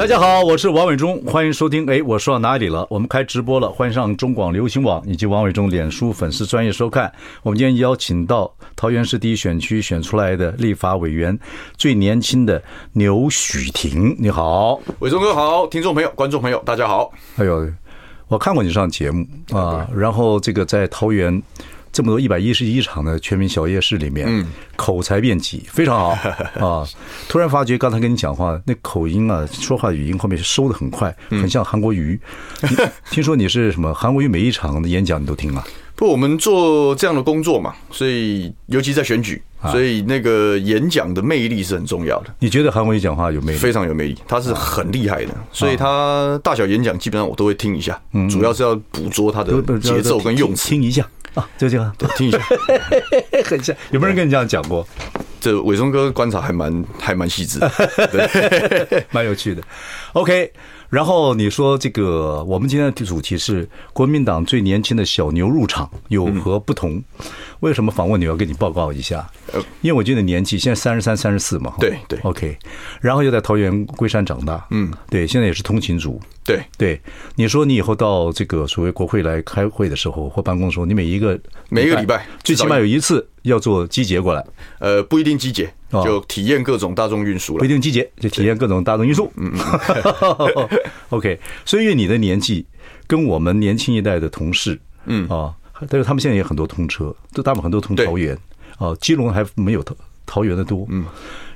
[0.00, 1.84] 大家好，我是王伟忠，欢迎收听。
[1.84, 2.86] 哎，我说到哪里了？
[2.88, 7.12] 我们开直播了，欢迎上中广流行网以及王伟忠脸书粉丝专业收看。
[7.42, 11.38] 我们今天邀请到桃园市第一选区选出来的立法委员，
[11.76, 12.62] 最年轻的
[12.94, 14.16] 牛许婷。
[14.18, 17.12] 你好，伟忠哥好，听众朋友、观众朋友，大家好。
[17.36, 17.70] 哎呦，
[18.28, 21.42] 我看过你上节目啊，然后这个在桃园。
[21.92, 26.08] 这么多一百一十一场的全民小夜市里面，嗯，口才辩捷，非常好
[26.64, 26.86] 啊！
[27.28, 32.18] 突然发觉刚才跟你讲话那口音啊，说话语音后面收的很快，很像韩国瑜。
[33.10, 35.64] 听说你是什么韩国瑜每一场的演讲你都听了？
[35.96, 42.34] 不，我们做这样的工作嘛，所以尤其在选举，所以那个演讲的魅力是很重要的。
[42.38, 43.58] 你觉得韩国瑜讲话有魅力？
[43.58, 51.06] 非常有魅力，他是很厉害的，所以他大小演讲基本上我都会听一下，主要是要捕捉他的节奏跟用词，听一下。
[51.34, 52.38] 啊，就这样，对，听一下，
[53.44, 53.74] 很像。
[53.90, 54.86] 有没有人跟你这样讲过？
[55.40, 57.58] 这伟忠哥观察还蛮还蛮细致，
[58.12, 59.62] 对， 蛮有趣的。
[60.12, 60.52] OK，
[60.90, 66.96] 然后你说这个，我们今天的主题是国民党最年轻的小牛入场有何不同？
[66.96, 67.04] 嗯、
[67.60, 69.26] 为什么访问你要跟你报告一下？
[69.80, 71.72] 因为我觉得年纪现在三十三、三十四嘛。
[71.80, 72.58] 对对，OK。
[73.00, 76.20] 然后又在桃园龟山长大，嗯，对，现在也是通勤族。
[76.42, 77.00] 对对，
[77.36, 81.38] 你说你以后到这个所谓国会来开会的时候或办公的时候，你每一个
[81.68, 84.44] 每一个礼拜最起码有一次要做集结过来，
[84.78, 87.58] 呃，不一定集结，就体验各种大众运输了。
[87.58, 89.30] 不一定集结，就体验各种大众运输。
[89.36, 90.68] 嗯嗯。
[91.10, 92.66] OK，所以你的年纪
[93.06, 95.54] 跟我们年轻一代的同事，嗯啊，
[95.88, 98.36] 但是他们现在也很多通车，都大部分很多通桃园，
[98.78, 99.94] 啊，基隆还没有桃
[100.26, 100.86] 桃园的多。
[100.88, 101.04] 嗯，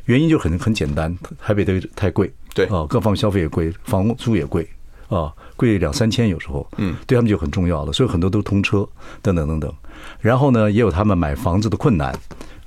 [0.05, 4.67] 原因就很很简单，台北的太贵，对啊，各方面消费也贵，房租也贵。
[5.09, 8.89] 啊，贵两三千有时候，嗯，对他们就很重要了，所以很多都通车
[9.21, 9.73] 等等等等。
[10.19, 12.19] 然后呢，也有他们买房子的困难。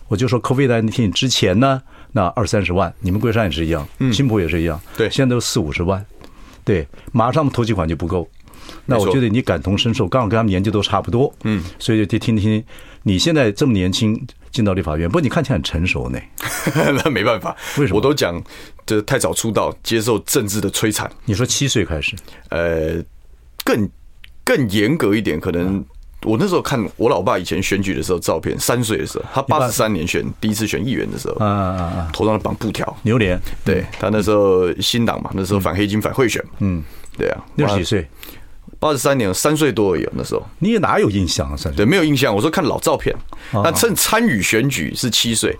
[0.07, 1.81] 我就说，COVID nineteen 之前呢，
[2.11, 6.05] 那二三十万，你们贵山也是一样，新浦也是一样，对，现在都四五十万，
[6.63, 8.29] 对，马上投几款就不够。
[8.85, 12.63] 那我觉得你感同身受，刚好跟他们年纪都差不多，嗯，所以就听听
[13.03, 14.19] 你现在这么年轻
[14.51, 16.19] 进到立法院，不过你看起来很成熟呢。
[17.03, 17.97] 那没办法，为什么？
[17.97, 18.41] 我都讲。
[18.85, 21.11] 这太早出道，接受政治的摧残。
[21.25, 22.15] 你说七岁开始，
[22.47, 23.03] 呃，
[23.65, 23.89] 更
[24.45, 25.83] 更严格一点，可能
[26.21, 36.81] 我那时候看我老爸以前选举的时候照片，三岁的时候，他八十三年选第一次选议员的时候，啊啊啊，头上绑布条，牛年，对他那时候新党嘛，那时候反黑金反贿选，嗯，
[37.17, 38.07] 对啊，六十几岁。
[38.79, 40.07] 八十三年，三岁多而已。
[40.13, 41.57] 那时候你也哪有印象啊？
[41.57, 42.33] 三岁对，没有印象。
[42.33, 43.15] 我说看老照片，
[43.51, 45.55] 那趁参与选举是七岁。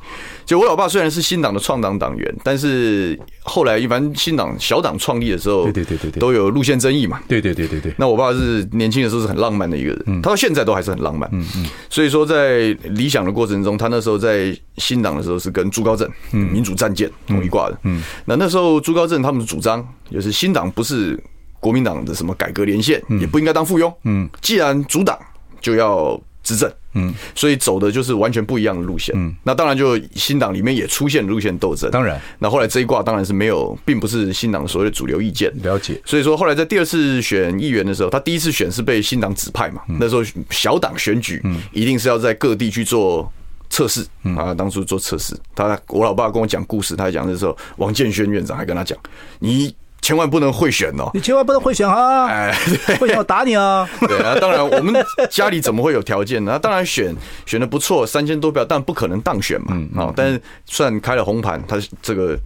[0.46, 7.20] 就我老爸虽然是新党的创党党员，但是后来一般新党小党创立的时候，对对对对对，都有路线争议嘛。
[7.28, 7.94] 对对对对对。
[7.98, 11.30] 那我爸是年轻的时候是很浪漫的一个人，他到现在都还是很浪漫。
[11.34, 11.66] 嗯嗯。
[11.90, 17.78] 所以说在理想的过程中，他那时候在新党的时候是跟朱高正民主战舰同一挂的。
[17.84, 18.02] 嗯。
[18.24, 21.22] 那那时候朱高正他们的主张就是新党不是。
[21.60, 23.94] 国民党的什么改革连线也不应该当附庸。
[24.04, 25.18] 嗯，既然主党
[25.60, 29.14] 就要执政，嗯，所以走的就是完全不一样的路线。
[29.18, 31.92] 嗯，那当然就新党里面也出现路线斗争。
[31.92, 35.52] 当然，那后来这一卦当然是没有，并不是新党所谓的主流意见。
[35.62, 36.02] 了解。
[36.06, 39.82] 所以说后来在第二次选议员的时候，他第一次选是被新党指派嘛。
[40.00, 41.44] 那时候小党选举，
[41.74, 43.30] 一定是要在各地去做
[43.70, 44.06] 测试。
[44.38, 48.98] 啊，当初做测试，他我老爸跟我讲故事，他讲的时候，王建煊院长还跟他讲，
[49.40, 49.76] 你。
[50.08, 51.12] 千万不能贿选哦！
[51.14, 52.28] 你千万不能贿选啊！
[52.28, 52.58] 哎，
[52.98, 53.86] 贿选我打你啊！
[54.08, 54.96] 对啊，当然我们
[55.30, 56.58] 家里怎么会有条件呢？
[56.58, 57.14] 当然选
[57.46, 59.78] 选的不错，三千多票，但不可能当选嘛。
[60.02, 62.40] 啊，但是算开了红盘，他这个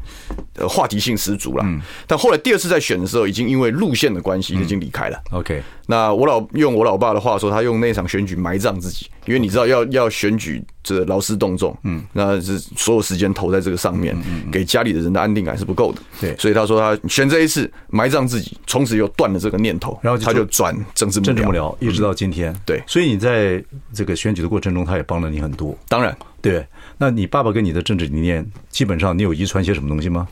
[0.67, 1.63] 话题性十足了。
[2.07, 5.21] 但后来第二次再选的时候，已经因为路线的关系，已经离开了。
[5.29, 10.63] OK，那我老用我老爸的话说，他用那场选举埋葬自己，因为你知道要要选举。
[10.83, 14.15] 这劳师动众，嗯，那是所有时间投在这个上面，
[14.51, 23.63] 给家里的人的安定感是不够的，对，所以他说他选这一次埋葬自己，从此又断了这个念头，然后他就转政治政治幕僚，一直到今天，对，所以你在
[23.93, 26.65] 这个选举的过程中，他也帮了你很多，当然，对，
[26.97, 30.27] 那你爸爸跟你的政治理念，基本上你有遗传些什么东西吗？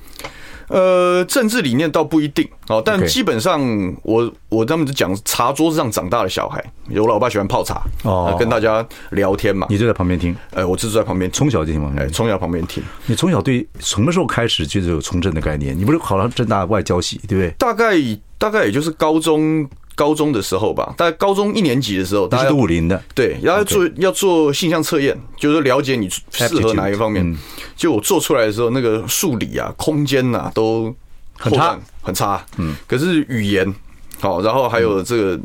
[0.69, 3.62] 呃，政治理念倒不一定哦，但基本上
[4.04, 12.83] 我我他们就讲茶桌子上长大的小孩，有老爸喜欢泡茶哦，跟大家聊天嘛，你就在旁边听，哎，我就在旁边，从小就听嘛，哎，从小旁边听。
[13.07, 15.77] 你从小对什么时候开始就是有从政的概念？
[15.77, 17.50] 你不是考上政大外交系，对不对？
[17.57, 17.95] 大概
[18.38, 19.68] 大概也就是高中
[20.00, 27.38] 高中的时候吧，大概高中一年级的时候，大家是武林的，对，然后要做要做性向测验，就是了解你适合哪一方面。
[27.75, 30.96] 就我做出来的时候，那个数理啊、空间呐都
[31.38, 32.46] 很差，很差。
[32.57, 33.75] 嗯，可是语言
[34.22, 35.38] 好，然后还有这个。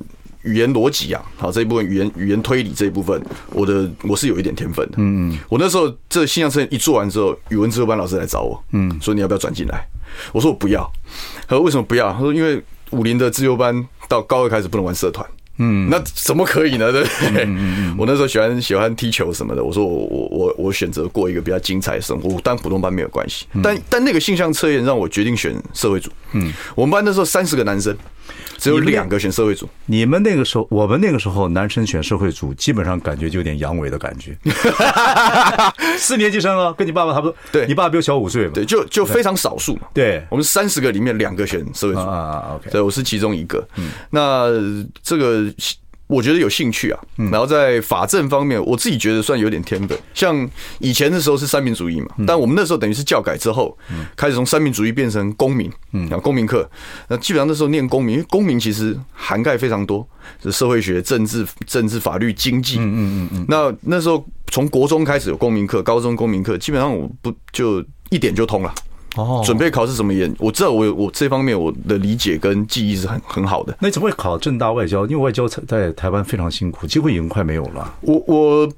[0.44, 3.18] 语言逻辑啊，好，这一部分语言语言推理这一部分，
[3.48, 4.96] 我的我是有一点天分的。
[4.98, 9.88] 嗯嗯，我那时候这性向测验一做完之后，语文自由班老师来找我，嗯，说你要不要转进来？
[10.34, 10.86] 我说我不要。
[11.48, 12.12] 他说为什么不要？
[12.12, 13.74] 他说因为武林的自由班
[14.08, 15.26] 到高二开始不能玩社团。
[15.58, 16.90] 嗯，那怎么可以呢？
[16.92, 17.46] 对不对？
[17.96, 19.62] 我那时候喜欢喜欢踢球什么的。
[19.62, 23.46] 我说我我我我选择过一个比较精彩的生活，当普通班没有关系。
[23.62, 26.10] 但但那个性向测验让我决定选社会组。
[26.32, 27.96] 嗯，我们班那时候三十个男生，
[28.58, 29.68] 只有两个选社会组。
[29.86, 34.36] 你们那个时候，我们那个时候男生选社会组，基本上感觉就有点阳痿的感觉。
[35.98, 37.36] 四年级生啊，跟你爸爸差不多。
[37.52, 38.52] 对，你爸爸比我小五岁嘛。
[38.54, 39.78] 对，就就非常少数。
[39.92, 42.56] 对，我们三十个里面两个选社会组啊。
[42.56, 43.66] OK，对，我是其中一个。
[43.76, 44.48] 嗯，那
[45.02, 45.52] 这个。
[46.06, 49.98] 我觉得有兴趣啊，然后在法政方面，我自己觉得算有点天分。
[50.12, 50.48] 像
[50.78, 53.76] 以前的时候是三民主义嘛，但我们那时候等于是教改之后，
[54.14, 56.70] 开始从三民主义变成公民，嗯，公民课，
[57.08, 60.06] 那基本上那时候念公民，因为公民其实涵盖非常多，
[60.42, 63.46] 是社会学、政治、政治、法律、经济，嗯嗯嗯。
[63.48, 68.72] 那那时候从国中开始有公民课，高中公民课，基本上我不就一点就通了。
[69.16, 70.34] 哦，准备考试怎么演？
[70.38, 73.76] 我知道我我这方面我的理解跟记忆是很很好的。
[73.80, 75.06] 那你怎么会考正大外交？
[75.06, 77.94] 因为外交在台湾非常辛苦，机会已经快没有了。
[78.00, 78.68] 我我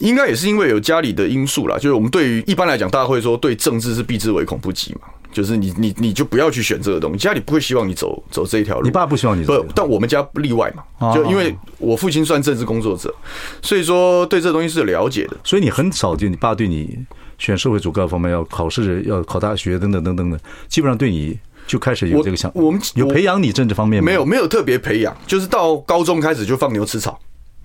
[0.00, 1.76] 应该也是因为有家里的因素啦。
[1.76, 5.02] 就是我们对于一般来讲，大家会说对政治是避之唯恐不及嘛。
[5.32, 8.84] 就是你你你就不要去选这个东西，家里不会希望你走走这一条路。
[8.84, 11.14] 你爸不希望你走，但我们家例外嘛。
[11.14, 13.14] 就因为我父亲算政治工作者，
[13.62, 15.36] 所以说对这东西是有了解的。
[15.44, 16.98] 所以你很少就你爸对你。
[17.40, 20.38] 选社会主各方面要考试，要考大学等等等等的，
[20.68, 24.06] 基本上对你就开始有这个想，我们有培养你政治方面吗？
[24.06, 27.18] 没有，没有特别培养，就是到高中开始就放牛吃草，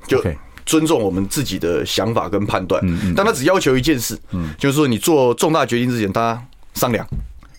[0.07, 0.23] 就
[0.65, 2.81] 尊重我们自己的想法跟判断。
[3.15, 7.05] 但他只要求一件事，嗯，就是说你做重大决定之前，大家商量。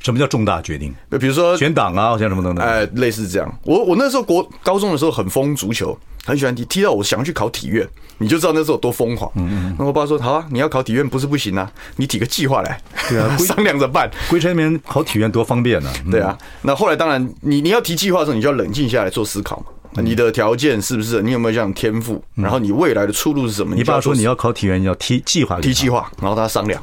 [0.07, 0.95] 什么叫重大决定？
[1.21, 2.65] 比如说选党啊，像什么等等。
[2.65, 3.59] 哎，类似这样。
[3.65, 5.99] 我我那时候国高中的时候很疯足球。
[6.25, 7.89] 很喜欢踢，踢到我想要去考体院，
[8.19, 9.31] 你就知道那时候有多疯狂。
[9.37, 9.77] 嗯嗯。
[9.79, 14.11] 那我爸说：“好啊，你要考体院不是不行啊，你提个计划来，对啊， 商量着办。
[14.29, 15.93] 归成那边考体院多方便呢。
[16.11, 16.37] 对啊。
[16.63, 20.03] 那后来当然，你你要提计划的时候，你就要冷静下来做思考嘛。
[20.03, 21.23] 你的条件是不是？
[21.23, 22.21] 你有没有这样天赋？
[22.35, 23.77] 然后你未来的出路是什么？
[23.77, 26.83] 你爸说你要考体院，你要提计划，提计划，然后他商量，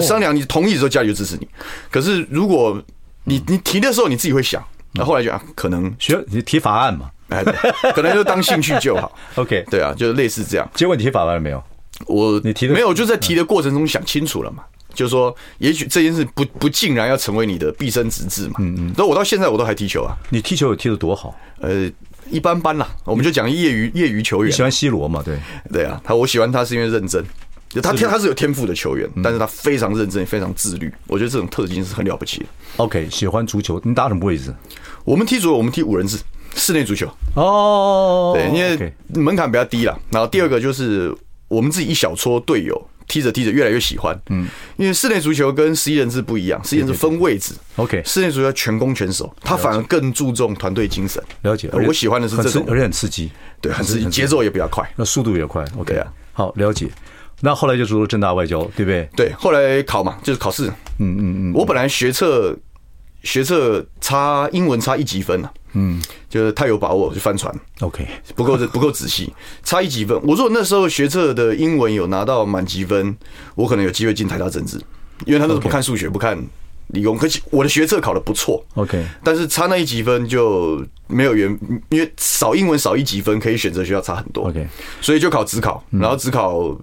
[0.00, 1.48] 商量你同意的时候，家里就支持你。
[1.90, 2.82] 可是如果
[3.24, 4.62] 你你提的时候，你自己会想，
[4.92, 7.10] 那后来就啊，可能学你提法案嘛。
[7.28, 7.42] 哎，
[7.94, 9.12] 可能就当兴趣就好。
[9.34, 10.70] OK，对啊，就是类似这样。
[10.74, 11.62] 结果你提法案了没有？
[12.06, 14.62] 我你提的没有，就在提的过程中想清楚了嘛。
[14.94, 18.54] 就是说，也许这件事不不竟然要成为你的毕生职志嘛。
[18.60, 18.94] 嗯嗯。
[18.94, 20.16] 所以我到现在我都还踢球啊。
[20.30, 21.34] 你踢球有踢得多好？
[21.60, 21.90] 呃，
[22.30, 22.88] 一般般啦。
[23.04, 24.48] 我们就讲业余业余球员。
[24.48, 25.22] 你喜欢 C 罗嘛？
[25.24, 25.36] 对
[25.72, 27.22] 对啊，他我喜欢他是因为认真。
[27.82, 30.92] 他天他是有天赋的球员，但是他非常认真，非常自律。
[31.06, 32.46] 我觉得这种特质是很了不起的。
[32.76, 34.54] OK，喜欢足球，你打什么位置？
[35.04, 36.18] 我们踢足球，我们踢五人制。
[36.58, 40.00] 室内足球哦，对，因为门槛比较低了。
[40.10, 41.14] 然后第二个就是
[41.48, 51.22] 我们自己一小撮队友踢着踢着越来越喜欢，嗯，因为室内足球跟十一人制不一样，十一人制分位置，OK，室内足球全攻全守，他反而更注重团队精神。
[51.42, 53.30] 了解，我喜欢的是这种，而且很刺激，
[53.60, 55.62] 对，很刺激，节奏也比较快，那速度也快。
[55.76, 56.88] OK 啊，好，了解。
[57.40, 59.08] 那后来就读了正大外交，对不对？
[59.16, 60.68] 对，后来考嘛，就是考试。
[60.98, 62.56] 嗯嗯嗯，我本来学测
[63.22, 65.52] 学测差英文差一级分啊。
[65.78, 66.00] 嗯，
[66.30, 69.30] 就是太有把握就翻船，OK，不够不够仔细，
[69.62, 70.16] 差一级分。
[70.22, 73.14] 我如果那时候学测的英文有拿到满级分，
[73.54, 74.80] 我可能有机会进台大政治，
[75.26, 76.42] 因为他都是不看数学，不看
[76.86, 77.18] 理工。
[77.18, 81.50] 可是我的学测考的不错，OK，但是差那一级分就没有原，
[81.90, 84.66] 因为少英文少一级分可以选择学校差很多，OK，
[85.02, 86.74] 所以就考指考，然后指考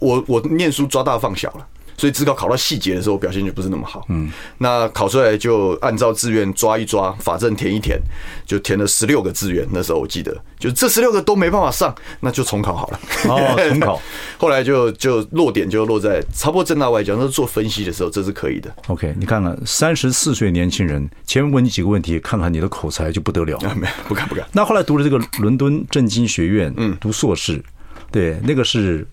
[0.00, 1.66] 我我念书抓大放小了。
[1.96, 4.06] 所以只考考到细节的时候，表现就不是那么好。
[4.08, 8.00] 嗯，那考出来就按照志愿抓一抓，法政填一填，
[8.46, 9.68] 就填了十六个志愿。
[9.70, 13.00] 那时候我记得，就这十六个都没办法上，那就重考好了。
[13.28, 14.00] 哦， 重考。
[14.38, 18.74] 后来就就落点就落在差不多正大外交，那做分析的时候，这是可以的。
[18.86, 23.58] OK，你看看三十四岁年轻人，前面问你几个问题，看看你的口才就不得了。
[23.76, 24.48] 没有，不敢不敢。
[24.52, 27.62] 那后来读了这个伦敦政经学院，嗯，读硕士，
[28.10, 29.06] 对，那个是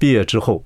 [0.00, 0.64] 毕业之后，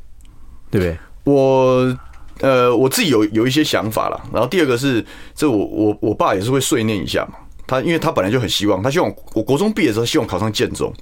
[0.71, 0.97] 对不对？
[1.25, 1.95] 我
[2.41, 4.21] 呃，我自己有有一些想法了。
[4.33, 7.35] 然后第二个是，这我我我爸也是会碎念一下嘛。
[7.67, 10.93] 他因为他本来就很希望，他希望我国中毕业的时候希望考上建中。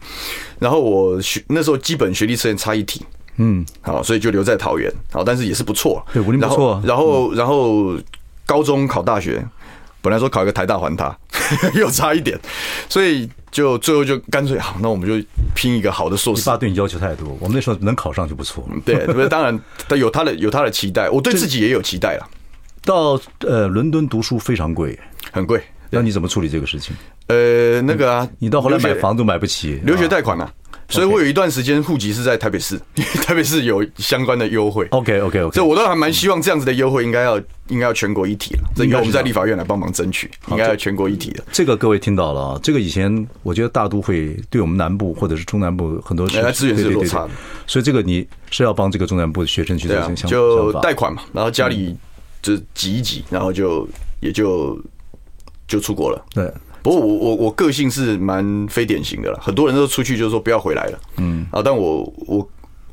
[0.58, 3.04] 然后我学那时候基本学历测验差一题，
[3.36, 4.92] 嗯，好，所以就留在桃园。
[5.10, 6.80] 好，但是也是不错，对，武林不错。
[6.84, 7.98] 然后然后
[8.46, 9.44] 高中考大学，
[10.00, 11.18] 本来说考一个台大还他，
[11.74, 12.38] 又差一点，
[12.88, 16.40] 所以就最后就干脆好，那我们就拼一个好的硕士。
[16.40, 18.66] 你爸对你要求太多，我们那时候能考上就不错。
[18.84, 19.56] 对，当然
[19.88, 22.26] 他有他的有他的期待，我对自己也有期待了。
[22.84, 24.98] 到呃伦敦读书非常贵，
[25.30, 26.96] 很贵，那你怎么处理这个事情？
[27.28, 30.52] 呃，那个啊，你到后来买房都买不起，留学贷款啊。
[30.92, 34.86] 所以我有一段时间户籍是在台北市，因为台北市有相关的优惠。
[34.90, 38.70] OK OK OK，这我都还蛮希望这样子的优惠应该要应该要全国一体了。
[38.76, 41.42] 这应该我们在立法院来帮忙争取，应该要全国一体的。
[41.50, 47.30] 这个各位听到了啊，这个以前我觉得大都会对我们南部或者是中南部很多资源是落差的，
[47.66, 51.96] 所以这个你是要帮这个中南部的学生去做这就贷款嘛，然后家里
[52.42, 53.88] 就挤一挤，然后就
[54.20, 54.78] 也就
[55.66, 56.22] 就出国了。
[56.34, 56.52] 对。
[56.82, 61.46] 不过我我我个性是蛮非典型的了，很多人都出去就是说不要回来了，嗯。
[61.50, 62.48] 啊，但我我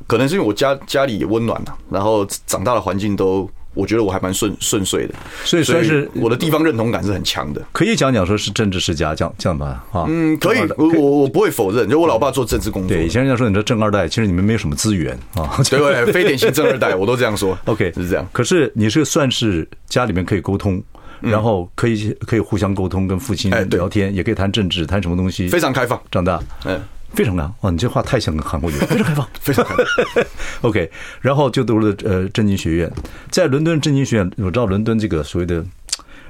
[0.08, 5.14] 可能是因为我家家里也温暖了，然后长大的环境都我觉得我还蛮顺顺遂的，
[5.46, 17.92] 所以算是我的地方认同感是很强的，可以讲讲说是政治世家这样这样吧啊，嗯，可以，我我我不会否认，就我老爸做政治工作，对，以前人家说你这正二代，其实你们没有什么资源啊，对对， 非典型正二代，我都这样说，OK。
[17.94, 20.82] 是这样，可是你是算是家里面可以沟通。
[21.22, 26.02] 然后可以可以互相沟通，跟父亲聊天，也可以谈政治，谈什么东西，非常开放。
[26.12, 26.80] 长大，嗯，
[27.14, 27.56] 非常开放。
[27.62, 30.26] 哇，你这话太像韩国语， 非常开放，非常开放。
[30.62, 30.90] OK，
[31.22, 32.92] 然后就读了呃政经学院，
[33.30, 35.64] 在伦敦政经学院，我知道伦敦这个所谓的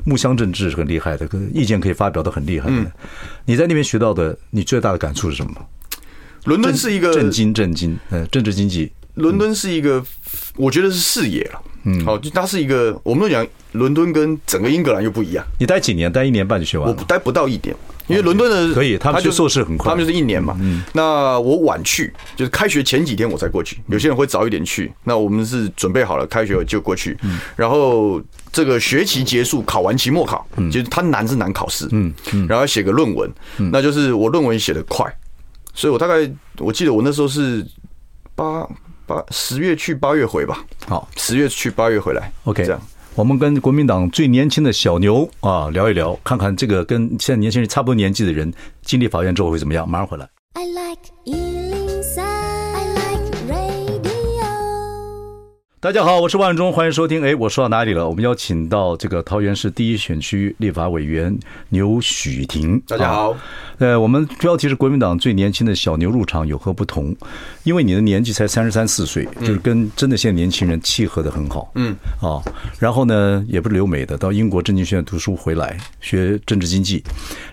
[0.03, 2.91] 木箱政治是很厉害的，意见可以发表的很厉害的。
[3.45, 5.53] 你在那边学到的，你最大的感触是什么？
[6.45, 8.91] 伦敦是一个政经政经，呃，政治经济。
[9.15, 10.01] 伦敦是一个，
[10.55, 11.61] 我觉得是视野了。
[11.83, 15.45] 嗯，好，就它是一个，我们都讲伦敦跟整个英格兰又不一样。
[15.59, 16.11] 你待几年？
[16.11, 16.95] 待一年半就学完了？
[16.97, 17.75] 我待不到一年，
[18.07, 20.57] 因为伦敦的可以，他们就硕士很快，他们就是一年嘛。
[20.59, 23.79] 嗯，那我晚去，就是开学前几天我才过去。
[23.87, 27.17] 有些人会早一点去，那我们是准备好了，开学就过去。
[27.23, 28.21] 嗯，然后
[28.51, 31.87] 这个学期结束，考完期末考，就是它难是难考试。
[31.91, 33.31] 嗯嗯，然后写个论文，
[33.71, 35.05] 那就是我论文写的快，
[35.73, 37.65] 所以我大概我记得我那时候是
[38.35, 38.67] 八。
[39.09, 40.63] 八十月去，八月回吧。
[40.87, 42.31] 好，十月去，八月回来。
[42.43, 42.79] OK，这样，
[43.15, 49.89] 我们跟国民党最年轻的小牛啊聊一聊，看看这个跟现在年轻人差不多年纪的人经历法院之后会怎么样。
[49.89, 50.29] 马上回来。
[50.53, 51.58] I like
[55.81, 57.23] 大家好，我是万忠，欢迎收听。
[57.23, 58.05] 哎，我说到哪里了？
[58.09, 61.33] 我们邀请到这个桃园市第一选区立法委员
[61.69, 62.77] 牛许婷。
[62.85, 63.33] 大家好。
[63.77, 67.15] 呃，我们标题是国民党最年轻的小牛入场有何不同？
[67.63, 71.71] 因为你的年纪才三十三四岁，就是跟真的现在年轻人契合的很好。
[71.75, 71.95] 嗯。
[72.21, 72.43] 啊，
[72.77, 77.01] 然后呢，也不是留美的，到英国政经学院读书回来学政治经济，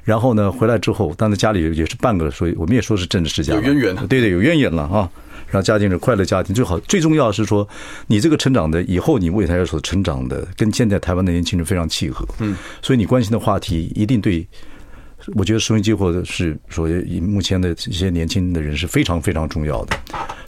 [0.03, 3.55] 然后呢，回来之后，当然家里也是半个，所以我们也说是政治世家。
[3.55, 3.95] 有渊源。
[4.09, 5.09] 对对，有渊源了啊。
[5.49, 7.67] 然后家庭是快乐家庭，最好最重要的是说，
[8.09, 12.27] 你这个成长的以后，你未来所成长的，跟现在台湾的年轻人非常契合。
[12.41, 14.47] 嗯，所以你关心的话题一定对，
[15.35, 19.97] 我觉得收音机或者是说以目前的一些年轻的人是非常非常重要的。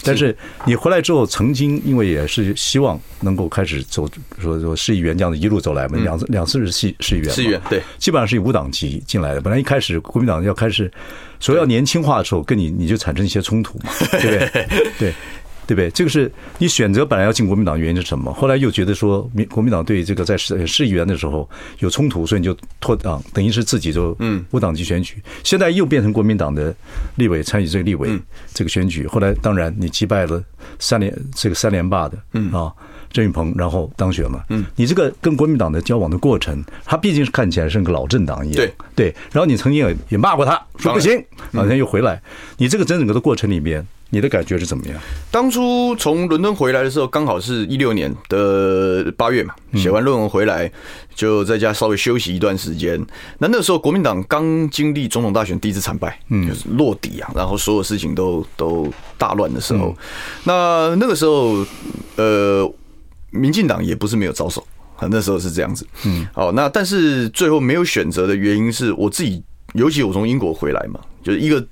[0.02, 9.40] 但是你回来之后，曾经因为也是希望能够开始走，说说市议员这样的一路走来嘛，两次两次是市市议员，市议员对，基本上是以无党籍进来的。
[9.40, 10.90] 本来一开始国民党要开始。
[11.40, 13.90] 所以要年轻化的时候，跟你你就产生一些冲突嘛，
[14.20, 14.66] 对不对？
[14.98, 15.14] 对，
[15.66, 15.90] 对不对？
[15.90, 18.32] 这个是你选择本来要进国民党原因是什么？
[18.32, 25.22] 后来又觉得说民国民党对这个在市市议员的时候有冲突，所以你就脱党，等于是自己就嗯无党籍选举。
[25.44, 26.74] 现在又变成国民党的
[27.16, 28.10] 立委参与这个立委
[28.52, 29.06] 这个选举。
[29.06, 30.42] 后来当然你击败了
[30.78, 32.72] 三连这个三连霸的嗯啊。
[33.10, 34.42] 郑运鹏，然后当选嘛。
[34.50, 38.56] 嗯，你这个跟国民党的交往的过程，他毕竟是看起来是个老政党一样。
[38.56, 41.22] 对对，然后你曾经也也骂过他，说不行，
[41.52, 42.20] 好像又回来。
[42.56, 45.00] 你这个整整个的过程里面，你的感觉是怎么样？
[45.30, 50.70] 当初从伦敦回来的时候，刚好是一六年的八月嘛，写完论文回来，
[51.14, 53.00] 就在家稍微休息一段时间。
[53.38, 59.96] 那那时候国民党刚经历总统大选第一次惨败，嗯，就是落底啊，然后所有事情都都大乱的时候。
[60.44, 61.64] 那那个时候，
[62.16, 62.70] 呃。
[63.30, 64.66] 民进党也不是没有招手，
[65.10, 65.86] 那时候是这样子。
[66.04, 69.42] 嗯，好，那但是最后没有选择的原因是我自己，
[69.74, 71.64] 尤其我从英国回来嘛，就是一个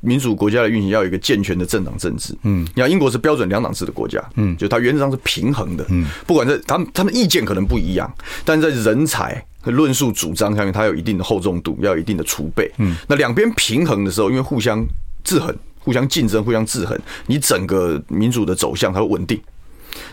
[0.00, 2.32] 民主国家的运行要有一个健全的政党政治。
[2.42, 5.84] 嗯，你看英国是标准两党制的国家，嗯，就它原则上是平衡的。
[5.88, 8.08] 嗯，不管在他们他们意见可能不一样，
[8.44, 12.70] 但在人才和论述主张上面，它有一定的厚重度，要有一定的储备。
[12.78, 14.86] 嗯，那两边平衡的时候，因为互相
[15.24, 16.96] 制衡、互相竞争、互相制衡，
[17.26, 19.40] 你整个民主的走向它会稳定。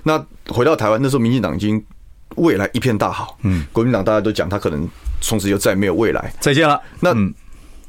[0.03, 1.84] 那回到台湾，那时候民进党已经
[2.36, 4.88] 未来一片大好，嗯，国民党大家都讲他可能
[5.22, 6.82] 从此就再没有未来，再见了。
[7.00, 7.13] 那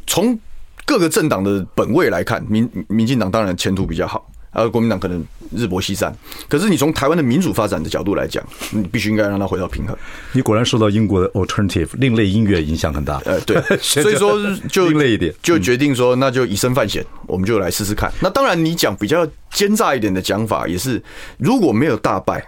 [0.07, 0.39] 从
[0.85, 4.31] 各个政党的本位来看，民民进党当然前途比较好。
[4.57, 5.23] 呃，国民党可能
[5.55, 6.11] 日薄西山。
[6.49, 9.95] 可是你从台湾的民主发展的角度来讲，你必须应该让它回到平衡。
[10.33, 13.21] 你果然受到英国的 alternative 另类音乐影响很大。
[13.27, 18.11] 呃，对， 所以说就另类一点，就决定说，那就以身犯险，我们就来试试看。
[18.21, 21.03] 那当然，你讲比较奸诈一点的讲法，也是
[21.37, 22.43] 如果没有大败，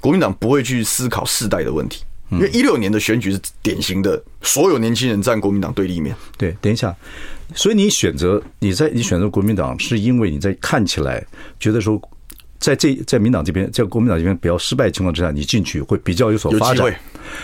[0.00, 2.02] 国民党不会去思考世代的问题。
[2.30, 6.14] 因为一六年的选举是典型的，所有年轻人站国民党对立面。
[6.38, 6.94] 对，等一下，
[7.54, 11.24] 所以你选择你在你选择国民党，是因为你在看起来
[11.58, 12.00] 觉得说，
[12.58, 16.94] 在这在民党这边，在国民党这边比较失败的情况之下，你进去会比较有所发展，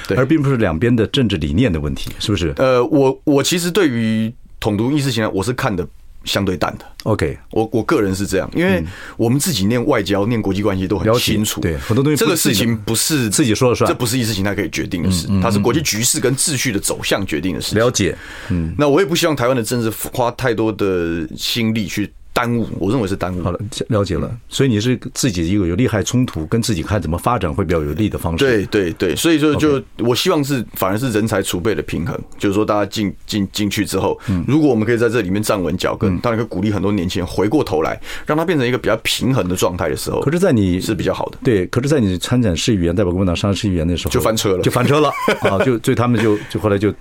[0.06, 2.52] 对，而并不是两边的政治理念的问题，是不是？
[2.56, 5.86] 呃，我我其实对于统独意识形态，我是看的。
[6.26, 8.84] 相对淡的，OK，我我个人是这样，因为
[9.16, 17.76] 我们自己念外交、念国际关系都很清楚，对很多东西，这个事情不是自己说了算，这不是意识形态可以决定的事，它是国际局势跟秩序的走向决定的事。
[17.76, 18.16] 了解，
[18.50, 22.12] 嗯，那我也不希望台湾的政治花太多的心力去。
[22.36, 23.42] 耽误，我认为是耽误。
[23.42, 24.30] 好了，了解了。
[24.46, 28.44] 所以你是自己一个有利害冲突，跟自己看怎么发展会比较有利的方式。
[28.44, 40.20] 对对对，所以说就我希望是反而是人才储备的平衡，就是说大家进进进去之后，如果我们可以在这里面站稳脚跟，当然可以鼓励很多年轻人回过头来，让它变成一个比较平衡的状态的时候。
[40.20, 41.38] 可是，在你是比较好的。
[41.42, 45.08] 对，可是，在你参展市议员代表国民党上市议员的时候，就翻车了，就翻车了
[45.40, 45.56] 啊！
[45.64, 46.92] 就所以他们就就后来就。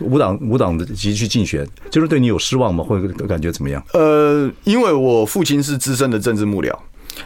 [0.00, 2.82] 无党无党的急去竞选，就是对你有失望吗？
[2.82, 3.82] 或者感觉怎么样？
[3.92, 6.72] 呃，因为我父亲是资深的政治幕僚，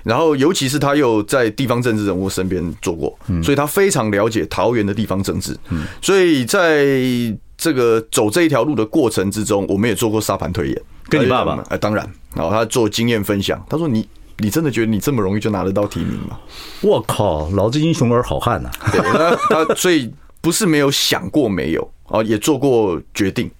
[0.03, 5.57] 然后尤其是他又在地方政治人物身边做过，所以他非常了解桃园的地方政治。
[6.03, 6.87] 所以在
[7.57, 10.83] 这个走这一条路的过程之中，我们也做过沙盘推演。
[11.09, 11.57] 跟你爸爸？
[11.71, 13.65] 哎，当然，然后他做经验分享。
[13.67, 14.07] 他说：“你
[14.37, 16.39] 你真的觉得你这么容易就拿得到提名吗？”
[16.83, 18.71] 我靠，老子英雄儿好汉呐！
[18.93, 19.01] 对，
[19.49, 21.91] 他他所以不是没有想过没有。
[22.09, 23.50] 啊，也做过决定，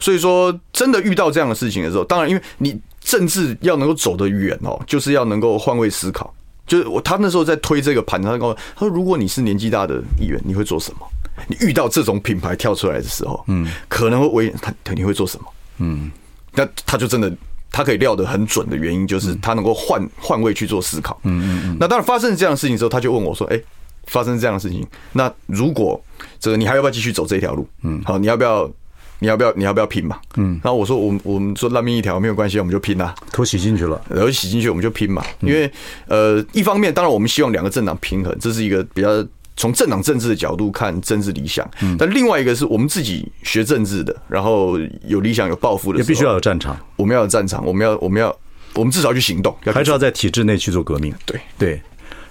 [0.00, 6.32] 所以说真的遇到这样的事情的时候，当然，因为你政治要能够走得远哦，就是要能够换位思考。
[6.66, 11.00] 就是我他那时候在推这个盘，他跟我他说，如果你是年纪大的议员，你会做什么？
[11.48, 15.46] 你遇到这种品牌跳出来的时候，嗯，可能会为他你会做什么？
[15.78, 16.10] 嗯，
[16.54, 17.32] 那他就真的
[17.70, 21.18] 他可以料得很准的原因，就是他能够换换位去做思考。
[21.24, 21.76] 嗯嗯嗯。
[21.80, 23.60] 那当然发生这样的事情之后，他就问我说：“哎。”
[24.06, 26.02] 发生这样的事情，那如果
[26.38, 27.66] 这个你还要不要继续走这条路？
[27.82, 28.70] 嗯，好，你要不要？
[29.18, 29.52] 你要不要？
[29.54, 30.18] 你要不要拼嘛？
[30.36, 35.24] 嗯，然后我说，我我们说烂命一条没有关系，我们就拼啦，头洗进去了，然后洗进去我们就拼嘛。
[35.38, 35.70] 因为
[36.08, 39.24] 呃，一方面当然我们希望两个政党平衡，这是一个比较
[39.56, 41.64] 从政党政治的角度看政治理想。
[41.82, 46.76] 嗯，但另外一个是我们自己学政治的，然后有理想有抱负的，也必须要有战场。
[46.96, 48.36] 我们要有战场，我们要我们要
[48.74, 51.14] 我们至少要去行动，还是要在体制内去做革命。
[51.24, 51.80] 对对。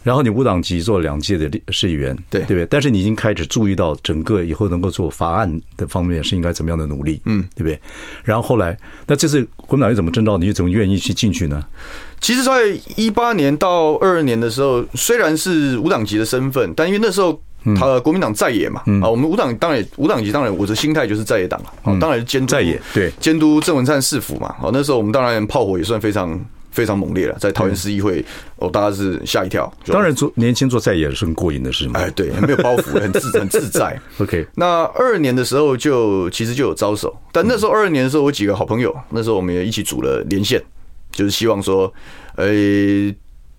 [0.04, 2.66] 然后你无党籍做两届的市议员，对对不对？
[2.66, 7.80] 但是你已经开始注意到整个以后能够做法案的方面是应该怎么样的努力，嗯，对不对？
[8.24, 10.48] 然后后来，那这次国民党又怎么征召你？
[10.48, 11.64] 又怎么愿意去进去呢？
[12.20, 12.52] 其实，在
[12.96, 17.40] 一八年到二二年的时候，虽然是无党籍的身份，但因为那时候
[17.76, 26.40] 他国民党在野嘛，啊，我们无党当然无党籍，当然我的心态就是在野党了，啊，当然是监督在野，对，监督郑文灿市府嘛，好，那时候我们当然炮火也算非常。
[26.72, 28.24] 非常猛烈了，在桃园市议会，
[28.56, 29.72] 哦，大家是吓一跳。
[29.86, 32.00] 当然，做年轻做在野是很过瘾的事嘛。
[32.00, 34.00] 哎，对，没有包袱， 很自很自在。
[34.20, 40.62] OK，那二二年的时候就其实就有招手，但那时候二二年的时候，我几个好朋友，那时候我们也一起组了连线，
[41.12, 41.94] 就是希望说，
[42.36, 42.50] 呃，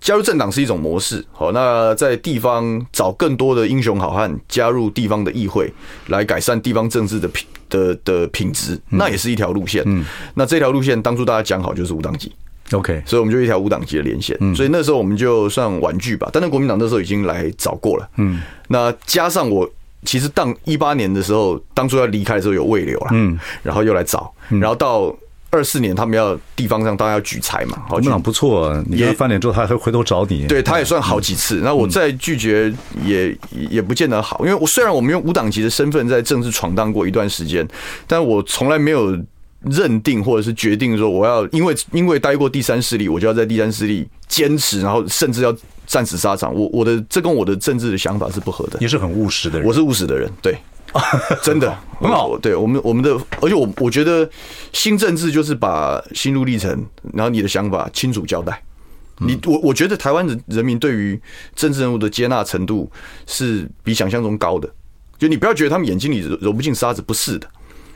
[0.00, 1.24] 加入政党是一种模式。
[1.32, 5.72] 好，那在地方找更多的英雄好汉加入地方的议会，
[6.08, 9.82] 来改善地方政治的品的的品质，那也是一条路线。
[9.86, 12.32] 嗯，那这条路线当初大家讲好就是无党籍。
[12.74, 16.28] OK，所以我们就一条无党籍的连线，嗯，所以那时候我们就算婉拒吧。
[16.32, 19.68] 但那国民党那时候已经来找过了，嗯，那加上我
[20.04, 25.14] 其实当一八年的时候，当初要离开的时候有未留了，嗯，然后又来找，然后到
[25.50, 31.60] 二四年他们要地方上大家要举财嘛，国民党不错啊，你翻脸之后他还会回头找你，对，他也算好几次。
[31.62, 32.72] 那我再拒绝
[33.04, 37.66] 也也不见得好，因为我虽然我们用无党籍的身份在政治闯荡过一段时间，
[38.06, 39.18] 但我从来没有。
[39.64, 45.54] 认定或者是决定说，我要因为因为待过第三势力，我就要在第三势力坚持，然后甚至要
[45.86, 46.54] 战死沙场。
[46.54, 48.78] 我我的这跟我的政治的想法是不合的。
[48.80, 50.56] 你是很务实的人，我是务实的人，对，
[51.42, 52.36] 真的 很好。
[52.38, 54.28] 对我们我们的，而且我我觉得
[54.72, 56.70] 新政治就是把心路历程，
[57.12, 58.62] 然后你的想法清楚交代。
[59.18, 61.20] 你我我觉得台湾的人民对于
[61.54, 62.90] 政治人物的接纳程度
[63.26, 64.68] 是比想象中高的。
[65.18, 67.46] 就你不要觉得他们眼睛里揉揉不进沙子，不是的。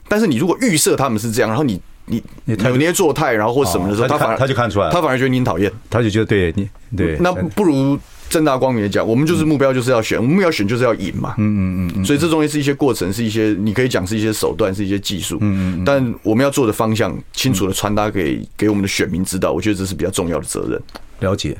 [0.08, 11.34] 但是你如果预设他们是这样，然后你你扭捏作态，然后或什么的时候，他反而他就看出来，他反而觉得你很讨厌，他就觉得对你对，那不如正大光明的讲，我们就是目标就是要选，我们要选就是要赢嘛。
[11.38, 12.04] 嗯嗯嗯。
[12.04, 15.38] 所以这中间是一些过程，是一些你可以讲是一些手段，是一些技术。
[15.40, 15.84] 嗯嗯。
[15.84, 20.80] 但我们要做的方向清楚的传达给给我们的选民知道，我觉得这是比较重要的责任。
[21.20, 21.56] 了解。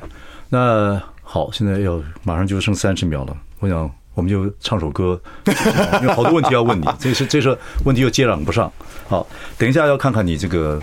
[0.49, 5.21] 那好，现在要马上就剩三十秒了，我想我们就唱首歌，
[6.03, 8.73] 因为好多问题要问你，这是这是问题又接壤不上。
[9.07, 9.25] 好，
[9.57, 10.83] 等一下要看看你这个。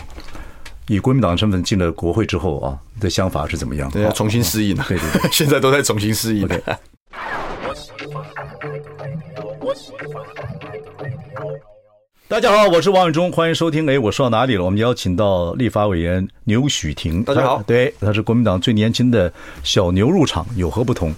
[0.88, 3.90] 以国民党的身份进了国会之后啊，你的想法是怎么样？
[3.90, 4.84] 对，要重新适应了。
[4.86, 6.46] 对对对， 现在都在重新适应。
[6.46, 6.60] Okay.
[12.34, 13.88] 大家好，我是王永忠，欢迎收听。
[13.88, 14.66] 哎，我说到哪里了？
[14.66, 17.24] 我们邀请到立法委员牛许庭。
[17.24, 21.14] 大家好，对，他是国民党最年轻的小牛入场，有何不同？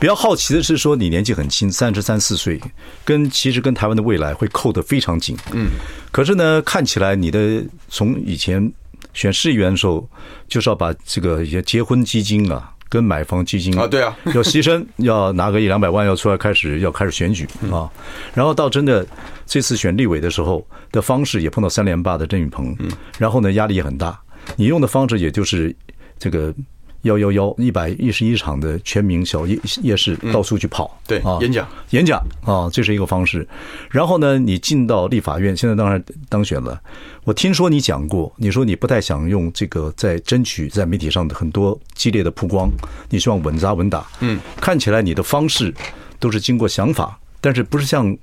[0.00, 2.60] 比较好奇的是，说你年纪很轻，三十三四岁，
[3.04, 5.36] 跟其实跟台湾的未来会扣得非常紧。
[5.52, 5.68] 嗯，
[6.10, 8.72] 可是呢，看起来你的从以前。
[9.14, 10.08] 选市议员的时候，
[10.46, 17.90] 就是要把这个一些结婚基金啊，跟买方基金啊，对啊， 要牺牲，要拿个一两百万，要出来开始要开始选举啊。
[18.34, 19.06] 然后到真的
[19.46, 22.76] 这次选立委的时候的方式，也碰到三连霸的郑宇鹏，
[23.18, 24.18] 然后呢压力也很大。
[24.56, 25.74] 你用的方式也就是
[26.18, 26.54] 这个。
[27.02, 33.46] 幺幺幺一百一十一场的全民小夜夜市，到处去跑，对啊，演讲演讲啊，这是一个方式。
[33.90, 36.80] 然后呢，你进到立法院，现在当然当选了。
[37.24, 42.68] 我听说你讲过，你说你不太想用这个在争取在媒体上的很多激烈的曝光，
[43.08, 44.06] 你希望稳扎稳打。
[44.20, 45.72] 嗯，看起来你的方式
[46.18, 48.16] 都是经过想法，但是不是像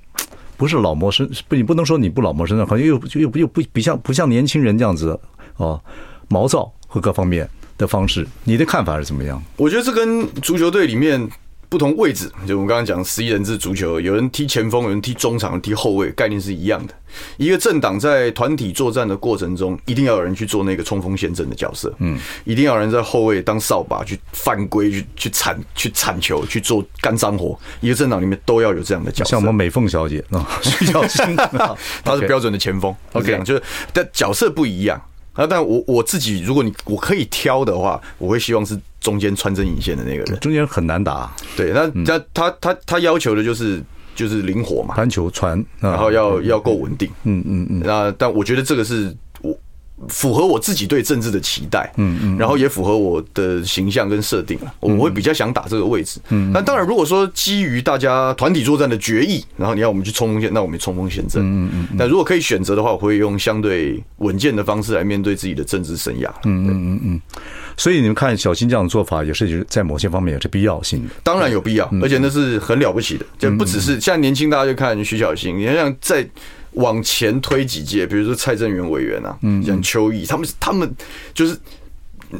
[0.56, 5.18] 不是老谋深不，你不能说你不老谋深算，好像又又又不又不不像不像年轻人这样子
[5.56, 5.80] 哦，
[6.28, 7.48] 毛躁和各方面。
[7.78, 9.42] 的方式，你的看法是怎么样？
[9.56, 11.28] 我觉得这跟足球队里面
[11.68, 16.94] 不同位置，就我们刚刚讲十一人制足球，有人踢前锋，有人踢中场，踢后卫，概念是一样的。
[17.38, 27.58] 一个政党在团体作战的过程中，一定要有人去做那个冲锋陷阵的角色，嗯，一定要有人在后卫当扫把去犯规、去去铲、去铲球、去做干脏活。
[27.80, 31.34] 一个政党里面都要有这样的角色，像我们美凤小姐 啊，徐巧芯，
[32.04, 32.94] 她是标准的前锋。
[33.12, 33.62] OK，就是
[33.92, 35.02] 但角色不一样。
[35.36, 40.40] 啊，但我我自己，如果你我可以挑的话，我会希望是中间穿针引线的那个人。
[40.40, 43.82] 中间很难打，对，那他他他他要求的就是
[44.14, 47.82] 就是灵活嘛，传球传，然后要要够稳定，嗯嗯嗯。
[47.84, 49.25] 那但我觉得这个是我。
[50.08, 56.52] 符合我自己对政治的期待，嗯嗯，然后也符合我的形象跟设定，我会比较想打这个位置，嗯。
[56.52, 61.88] 那当然，如果说基于大家团体作战的决议，然后你要我们去冲锋陷，那我们冲锋陷阵，嗯嗯。
[61.96, 67.20] 那如果可以选择的话，我会用相对稳健的方式来面对自己的政治生涯，嗯嗯嗯嗯。
[67.78, 76.28] 所以你们看小新这样的做法，也是在某些方面也是必要性的，当然有必要，而且那是很了不起的，就不只是现在年轻大家就看徐小新，你看像在。
[76.76, 80.90] 往前推几届，比如说蔡正元委员啊，像邱毅，他们他们
[81.34, 81.58] 就是。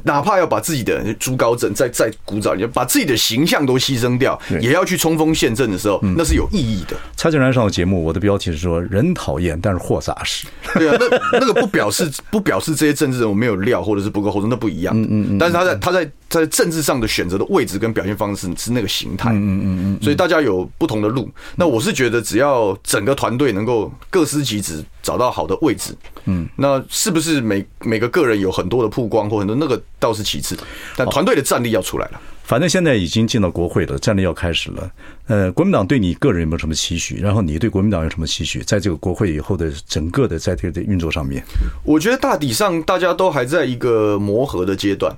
[0.04, 6.96] 哪怕要把自己的朱高正再再古早一点，把自己的形象都牺牲掉，也要去冲锋陷阵的时候，那是有意义的。
[7.16, 10.46] 蔡正南上的节目，我的标题是说“人讨厌，但是货扎实”。
[10.74, 14.94] 对啊，那那个不表示不表示这些政治人物没有料，或者是不够厚重，那不一样。
[14.96, 15.38] 嗯嗯嗯。
[15.38, 19.30] 但是他在他在在政治上的选择的位置跟表现方式是那个形态。
[19.30, 19.98] 嗯嗯嗯。
[20.02, 21.30] 所以大家有不同的路。
[21.54, 25.94] 那我是觉得，只要整个团队能够各司其职，找到好的位置，
[26.26, 29.82] 嗯，那是不是每每个个人有很多的曝光或很多那个？
[29.98, 30.56] 倒是其次，
[30.94, 32.20] 但团队的战力要出来了。
[32.44, 34.90] 反正现在已经进到国会了，战力要开始了。
[35.26, 37.16] 呃，国民党对你个人有没有什么期许？
[37.16, 38.60] 然后你对国民党有什么期许？
[38.60, 41.42] 在这个国会以后的整个的在这个的运作上面，
[41.82, 45.12] 我觉得大体上大家都还在一个磨合的阶段。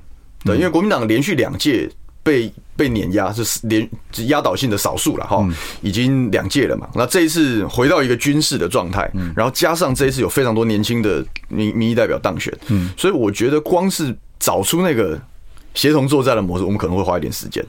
[0.44, 1.90] 对，因为国民党连续两届
[2.28, 3.88] 被被碾压，是连
[4.28, 5.46] 压倒性的少数了哈，
[5.80, 6.86] 已经两届了嘛。
[6.94, 14.14] 那这一次回到一个军事的状态，然后加上这一次有非常多年轻的民民意代表当选，嗯，所以我觉得光是。
[14.40, 15.20] 找出那个
[15.74, 17.62] 协同作战的模式，我们可能会花一点时间，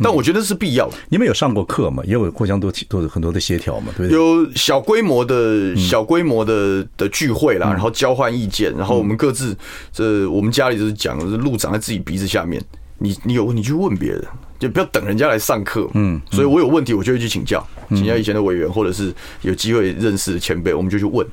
[0.00, 0.94] 但我觉得是必要的。
[1.08, 2.04] 你们有上过课吗？
[2.06, 3.92] 也有互相都都有很多的协调嘛？
[3.96, 4.16] 对不对？
[4.16, 9.58] 有小规模的小规模的的聚会啦，然后交换意见，然后我们各自
[9.92, 12.62] 这我们家里就是讲，是路长在自己鼻子下面，
[12.98, 14.24] 你你有问题去问别人。
[14.56, 21.26] 就不要等人家来上课，嗯，所以我有问题，我就会去请教，请教以前的委员，或者是有机会认识的前辈，我们就去问。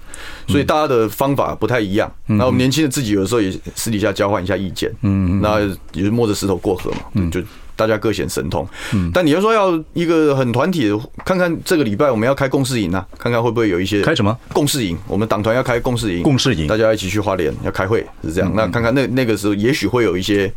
[0.47, 2.11] 所以大家的方法不太一样。
[2.25, 5.61] 那我们年轻的自己有的时候也私底下交换一下意见，嗯，那
[5.93, 7.39] 也是摸着石头过河嘛，就
[7.75, 8.67] 大家各显神通。
[8.91, 14.97] 嗯但你要说要一个很团体的，看看这个礼拜我们要开共事营啊，看看会不会有一些开什么共事营？
[15.07, 18.51] 我们党团要开共事营，共事营，大家一起去花莲要开会是这样。
[18.53, 20.51] 那看看那那个时候也许会有一些。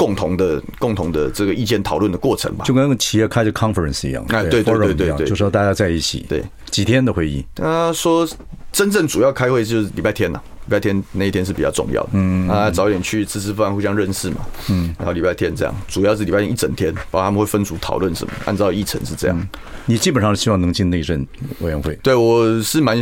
[0.00, 7.44] 共同的、共同的这个意见讨论的过程吧，就跟企业开着 conference 一样，哎，对对对对对，就说大家在一起，对，几天的会议。
[7.54, 8.26] 他说
[8.72, 10.42] 真正主要开会就是礼拜天了。
[10.68, 14.36] 礼，拜天那一天是比较重要的，嗯啊，早点去吃吃饭，互相认识嘛，
[14.70, 19.48] 嗯，然后礼拜天这样，主要是礼拜天一整天，包括他们会分组讨论什么，按照议程是这样。
[19.84, 21.26] 你基本上是希望能进内政
[21.58, 21.94] 委员会？
[22.02, 22.96] 对，我是蛮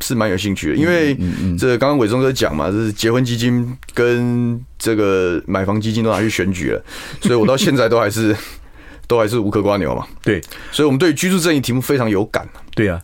[0.00, 1.16] 是蛮有兴趣的，因为
[1.58, 6.84] 这刚刚伟忠哥讲嘛，就是结婚基金跟这个买房基金都拿去选举了，
[7.20, 8.36] 所以我到现在都还是
[9.06, 10.06] 都还是无壳瓜牛嘛。
[10.22, 12.48] 对，所以我们对居住正义题目非常有感。
[12.74, 13.00] 对呀。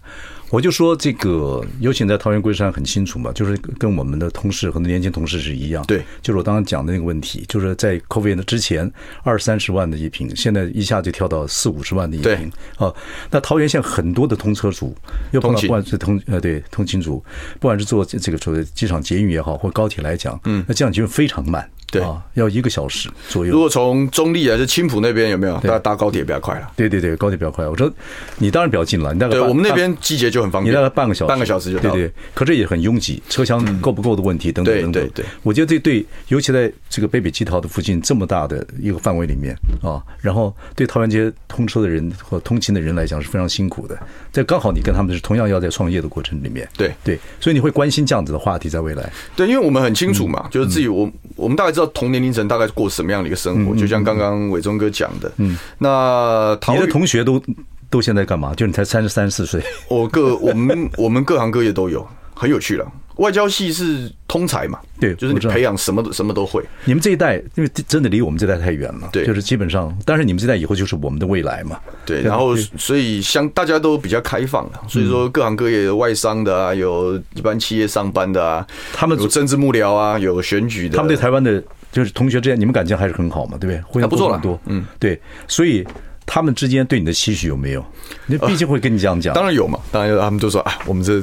[0.51, 5.85] 我就说这个，尤其在桃园龟山很清楚嘛，就是跟我们的同事很多年轻同事是一样。
[5.87, 8.91] 对，就是我刚刚讲的那个问题，就是在 COVID 之前
[9.25, 12.51] 二三十万的一瓶，现在一下就跳到四五十万的一瓶。
[12.77, 12.93] 啊，
[13.31, 14.97] 那桃园县很多的通车族，
[15.33, 17.25] 又碰到不管是通呃对通勤族，
[17.59, 21.69] 不管是坐这个所谓机场捷运也好，或高铁来讲，嗯，那这样就非常慢。
[21.99, 23.53] 对啊，要一个小时左右。
[23.53, 25.55] 如果从中立还是青浦那边有没有？
[25.59, 26.71] 大家搭高铁比较快了。
[26.77, 27.67] 对对对，高铁比较快。
[27.67, 27.91] 我说
[28.39, 31.91] 你当然比较近了，你大概对我们那边季节就很方便，你大概半个小时，半个小时就到。
[31.91, 34.93] 对对，可是也很拥挤，车厢够不够的问题等等等等。
[34.93, 43.97] 对对对，我觉得这对，尤其在这个北北基桃的附近这么大的一个范围里面啊，然后对桃园街通车的人或通勤的人来讲是非常辛苦的。
[44.33, 46.69] 这刚好你跟他们是同样要在创业的过程里面。
[46.77, 49.13] 对对，所以你会关心这样子的话题在未来。
[49.37, 52.65] 对，因为我们很清楚嘛，就是自己我我们大概知道同年龄层大概。
[52.75, 53.77] 过什么样的一个生活？
[53.77, 57.41] 就像刚刚伟忠哥讲的，嗯，那你的同学都
[57.89, 58.53] 都现在干嘛？
[58.55, 62.85] 就你才三十三四岁，我各我们我们各行各业都有，很有趣了。
[63.17, 64.79] 外交系是通才嘛？
[65.01, 66.63] 对，就是你培养什么什么都会。
[66.85, 71.79] 你们这一代，因为真的离我们这代太远了，对，就是基本上，但是你们这代以后就是我们的未来嘛。
[72.05, 81.63] 对，然后所以相大家都比较开放了，所以说各行各业有外商的啊，有一般企业上班的啊，他们有政治幕僚啊，有选举的，他们对台湾的。
[81.93, 83.81] 就是同学之间，你们感情还是很好嘛，对不对？
[83.83, 85.87] 互相不错很多，嗯，对，所以
[86.27, 87.85] 他们之间对你的期许有没有？
[88.27, 90.21] 你毕竟会跟你这样讲，当然有嘛，当然有。
[90.21, 91.23] 他们都说啊，我们这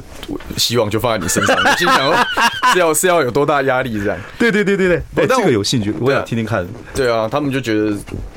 [0.56, 2.26] 希望就放在你身上， 心想
[2.72, 4.18] 是要是要有多大压力这样？
[4.38, 6.66] 对对对对对，但这个有兴趣，我想听听看。
[6.94, 7.96] 对啊，他们就觉得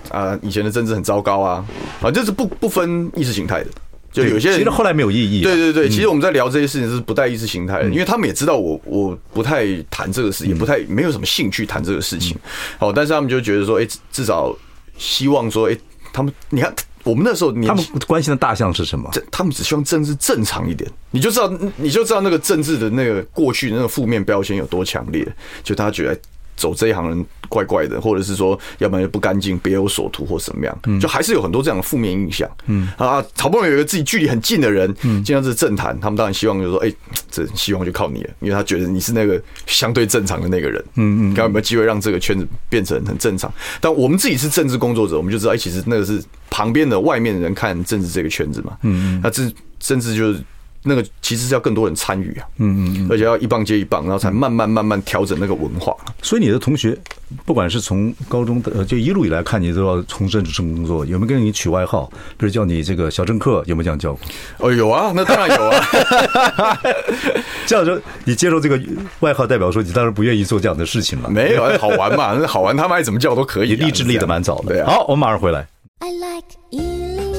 [0.09, 1.65] 啊，以前的政治很糟糕啊，
[2.01, 3.67] 啊，正是不不分意识形态的。
[4.11, 5.43] 就有些人其实后来没有意义。
[5.43, 12.37] 对对对，其实我们在聊这些事情是不带意识形态的，因为他们也知道我我不太谈这个事情，也不太没有什么兴趣谈这个事情。
[12.77, 14.55] 好，但是他们就觉得说，哎，至少
[14.97, 15.77] 希望说，哎，
[16.15, 16.73] 他们你看
[17.03, 19.11] 我们那时候，他们关心的大象是什么？
[19.29, 25.27] 他们只希望政治正常一点，你就知道你就知道那个政治的那个过去的那个负面标签有多强烈，
[25.63, 26.19] 就他觉得。
[26.55, 32.49] 走这一行人怪怪的，或者是说，要不然就不干净，别有所图或什么样，就还是有很多这样的负面印象。
[32.67, 36.91] 嗯啊，好不容易有一个自己距离很近的人，嗯，进到这政坛，他们当然希望就是说，哎，
[37.29, 40.83] 这希望就靠你了，因为他觉得你是那个相对正常的那个人。
[40.95, 43.51] 嗯嗯，看有没有机会让这个圈子变成很正常。
[43.79, 48.77] 但我们自己是政治工作者，我们就知道，哎，其实那个是旁边的外面的人看政治这个圈子嘛。
[48.81, 49.43] 嗯嗯，那这
[49.79, 50.39] 甚至就是。
[50.87, 55.95] 那个其实是要更多人参与啊，嗯嗯，而且要一棒接一棒，然后才慢慢慢慢调整那个文化。
[56.21, 56.97] 所以你的同学，
[57.45, 62.09] 不管是从高中的就一路以来看你都要从政治工作，有没有跟你取外号？
[62.37, 64.21] 比如叫你这个小政客，有没有这样叫过？
[64.59, 66.79] 哦，有啊，那当然有啊。
[67.65, 68.79] 这样说，你接受这个
[69.21, 71.29] 外号，代表说你当然不愿意做这样的事情了。
[71.29, 73.75] 没有，好玩嘛，那好玩，他们爱怎么叫都可以。
[73.75, 74.69] 励志立的蛮早的。
[74.69, 74.91] 对啊。
[74.91, 75.67] 好，我们马上回来。
[75.99, 77.34] I like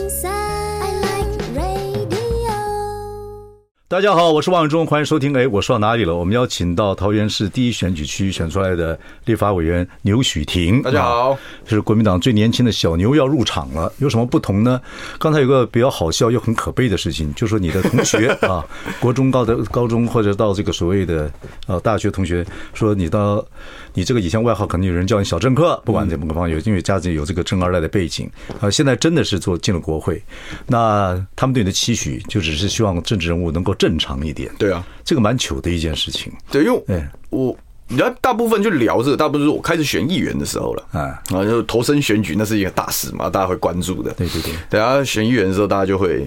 [3.89, 5.33] 大家好，我是王永忠，欢迎收听。
[5.39, 6.13] 哎，我说到哪里了？
[6.13, 10.83] 我们邀请到桃园市第一选举区选出来的立法委员牛许庭。
[10.83, 14.81] 大家好，是国民党最年轻的小牛要入场了，有什么不同呢？
[15.21, 18.67] 刚才有个比较好笑又很可悲的事情，就是说你的同学 啊，
[18.99, 21.31] 国中、高的高中或者到这个所谓的
[21.69, 22.45] 呃大学同学，
[22.75, 23.47] 说你到
[23.95, 28.29] 你这个以前外号可能有人叫你小政客，不管怎么个方有，因为家里有这个政二代的背景
[28.61, 30.21] 啊，现在真的是做进了国会，
[30.67, 33.76] 那他们对你的期许就只是希望政治人物能够。
[33.79, 36.33] 正常一点，对啊，这个蛮糗的一件事情。
[36.51, 37.57] 对，因为我，
[37.89, 40.85] 你要大部分就聊这个，大部分是我开始选议员的时候了。
[40.93, 44.13] 啊，然后就投身选举，那是一个大事嘛，大家会关注的。
[44.15, 46.27] 对对对，等下选议员的时候，大家就会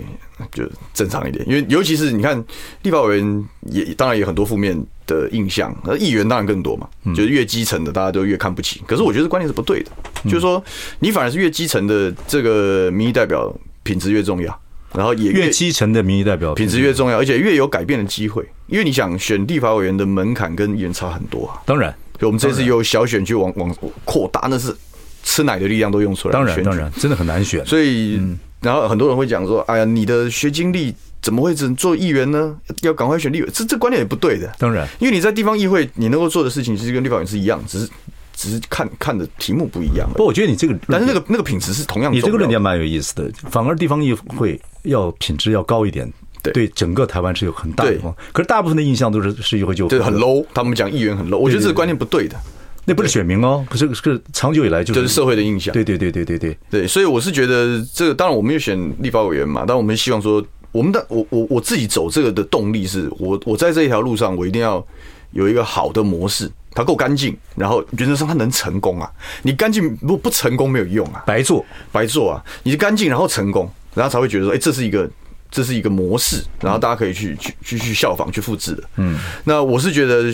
[0.52, 2.42] 就正常一点，因为尤其是你看
[2.84, 8.82] 立法委员也当然有很多负面的印象，那议员当然更多嘛，就是越基层的大家都越看不起。
[8.88, 9.92] 可是我觉得观念是不对的，
[10.26, 10.64] 就是说
[11.00, 14.62] 你反而是越基层的这个民意代表品质越重要。
[14.94, 18.48] 然后也越，越基层的民意代表品质越重要，而且越有改变的机会。
[18.68, 21.62] 因为你想选立法委员的门槛跟议员差很多啊。
[21.66, 23.76] 当然，所以我们这次有小选区往往
[24.06, 24.76] 扩大，那是
[25.24, 26.34] 吃奶的力量都用出来。
[26.34, 27.66] 当然，当然，真的很难选。
[27.66, 28.20] 所以，
[28.62, 32.56] 然后很多人会讲说：“哎呀，你的学经历怎么会只能做议员呢？
[32.82, 34.52] 要赶快选立委。”这这观点也不对的。
[34.58, 37.90] 当然，因为你在地方议会，你能够做的事情其实跟立法委员是一样，只是。
[38.40, 42.16] 只是看看的题目不一样，不，我觉得你这个，但是那个那个品质是同样的。
[42.16, 46.10] 你这个论点蛮有意思的，反而地方议会要品质要高一点，
[46.42, 47.98] 对对整个台湾是有很大的。
[48.32, 52.38] 可是大部分的印象都是是议会就对很 low，他们讲议员很 low，我觉得这个观念不对的。
[52.86, 55.74] 那不是选民哦，可是是长久以来就是就是社会的印象。
[55.74, 64.84] 对对对对对对对，所以我是觉得这个，当然我们也选立法委员嘛，但我们希望说，我们的我我我自己走这个的动力是我我在这一条路上，我一定要
[65.34, 69.12] 有一个好的模式，它够干净，然后原则上它能成功啊。
[69.44, 72.44] 你干净如果不成功没有用啊，白做白做啊。
[72.64, 75.10] 你干净然后成功，然后才会觉得说，哎，这是一个
[75.50, 78.84] 这是一个模式，然后大家可以去去去去效仿去复制的。
[78.98, 80.34] 嗯，那我是觉得。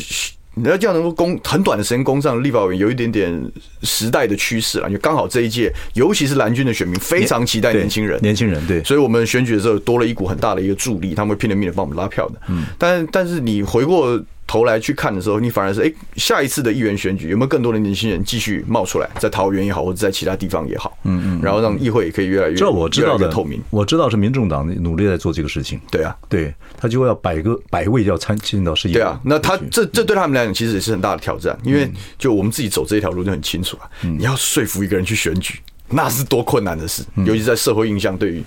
[0.57, 3.51] 你要这样能够攻很短的时间攻上立法委员，有一点点
[3.83, 4.89] 时代的趋势了。
[4.89, 12.35] 就刚好这一届，尤其是蓝军的选民非常期待年轻人，年轻人对，所以我们选举的时候多了一股很大的一个助力，他们会拼了命的帮我们拉票的。
[12.47, 14.17] 嗯，但但是你回过。
[14.47, 25.79] 头来去看的时候，你反而是哎，下一次的议员选举有没有更多的年轻人继续冒出来，在桃园也好，或者在其他地方也好，嗯嗯，然后让议会也可以越来越，这我知道的透明，我知道是民众党努力在做这个事情。
[25.89, 28.99] 对啊，对他就要百个百位要参进到市议会。
[28.99, 38.43] 对啊，那他这这对他们来讲其实也是很大的挑战，因为就我们自己走这一条路就很清楚啊，你要说服一个人去选举，那是多困难的事，尤其在社会印象对于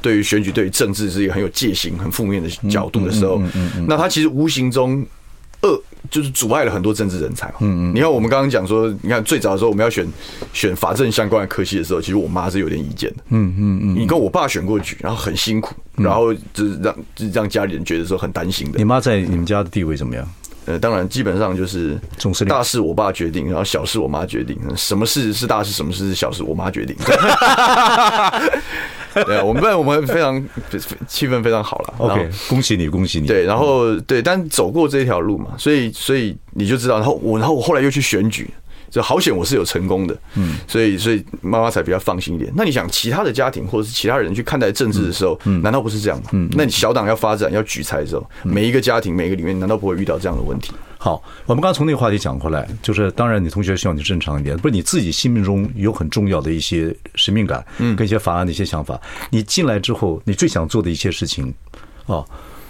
[0.00, 3.42] 对于选举对于政治是一个很有戒心、很负面的角度的时候，
[3.86, 5.06] 那他其实无形中。
[5.62, 7.48] 二就是阻碍了很多政治人才。
[7.60, 10.06] 嗯嗯，你看我们刚刚讲说，你看最早的时候我们要选
[10.52, 13.16] 选法政相关的科系的时候，其实我妈是有点意见的。
[13.30, 18.78] 嗯嗯嗯，你跟我爸选过举，然后很辛苦，然后就是让就让家里人觉得说很担心的。
[18.78, 20.28] 你妈在你们家的地位怎么样？
[20.64, 21.98] 呃，当然基本上就是
[22.46, 24.56] 大事我爸决定，然后小事我妈决定。
[24.76, 26.96] 什么事是大事，什么事是小事，我妈决定。
[29.26, 30.42] 对啊，我们我们非常
[31.06, 31.94] 气氛非常好了。
[31.98, 33.26] OK，恭喜你，恭喜你。
[33.26, 38.48] 对，然后对，但走过这条路嘛，所以所以你就知道，然后我然后我后来又去选举。
[38.90, 42.52] 就好险，我是有成功的，嗯，所以所以妈妈才比较放心一点。
[42.54, 46.28] 那你想，其他的家庭或者是其他人去看待政治的时候，嗯，难道不是这样吗？
[46.32, 50.74] 嗯，那你小党要发展要举才的时候，每一个家庭每一个里面，难道不会遇到这样的问题？
[51.02, 59.00] 好，我们刚从那个话题讲回来，就是当然，你同学希望你正常一点，不是你自己心目中有很重要的一些使命感，嗯，跟一些法案的一些想法。
[59.28, 61.52] 你进来之后，你最想做的一些事情，
[62.06, 62.24] 哦。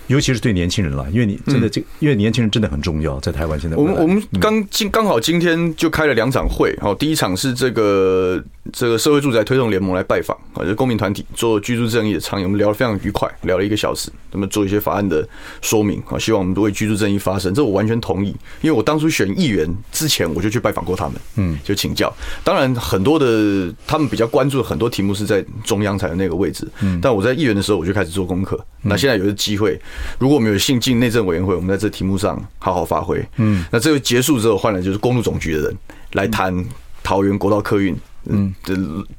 [0.08, 3.76] 尤其是对年轻人了，因为你真的这，因为年轻人真的很重要，在台湾现在。
[3.76, 15.28] 我们我们刚今刚好今天就开了两场会，哦，第一场是这个这个社会住宅推动联盟来拜访啊，就是公民团体做居住正义的倡议，我们聊得非常愉快，聊了一个小时，那么做一些法案的
[15.60, 18.28] 说明啊，希望我们都为居住正义发声，这我完全同意，
[18.60, 22.12] 因为我当初选议员之前我就去拜访过他们，嗯，就请教。
[22.44, 29.80] 当然很多的他们比较关注的很多题目是在中央才有那个位置，嗯，但我在议员的时候我就开始做功课，那现在有个机会。
[30.20, 33.20] 如果我们有幸进内政委员会，我们在这题目上好好发挥。
[33.38, 35.76] 嗯，那这个结束之后，换来就是公路总局的人
[36.12, 36.64] 来谈
[37.02, 38.74] 桃园国道客运，嗯，这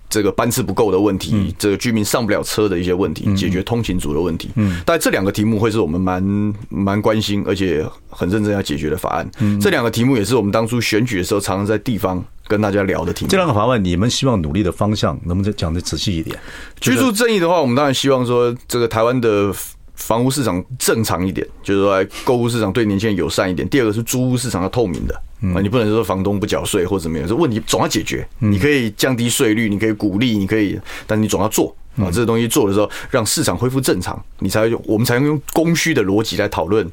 [0.09, 4.49] 这个班次不够的问题，这个居民上不了车的一些问题，解决通勤族的问题。
[4.55, 9.29] 嗯，但这两个题目会是我们蛮蛮关心，而且很认真要解决的法案。
[9.39, 13.31] 嗯，这两个题目也是我们当初选举的时候，常常在地方跟大家聊的题目。
[13.31, 16.37] 这两个法案，你们希望努力的方向，能不能讲的仔细一点？
[16.79, 19.53] 居住正义的话，我们当然希望说，这个台湾的。
[19.95, 23.69] 房屋市场正常一点，就是说购物市场对年轻人友善一点。
[23.69, 25.21] 第二个是租屋市场要透明的，
[25.53, 28.25] 啊，你不能说房东不缴税或者怎么样，这问题总要解决。
[28.39, 32.09] 你可以降低税率，你可以鼓励，你可以，但你总要做啊。
[32.11, 36.89] 这个东西做的时候，让市场恢复正常，你才用我们才能用供需的逻辑来讨论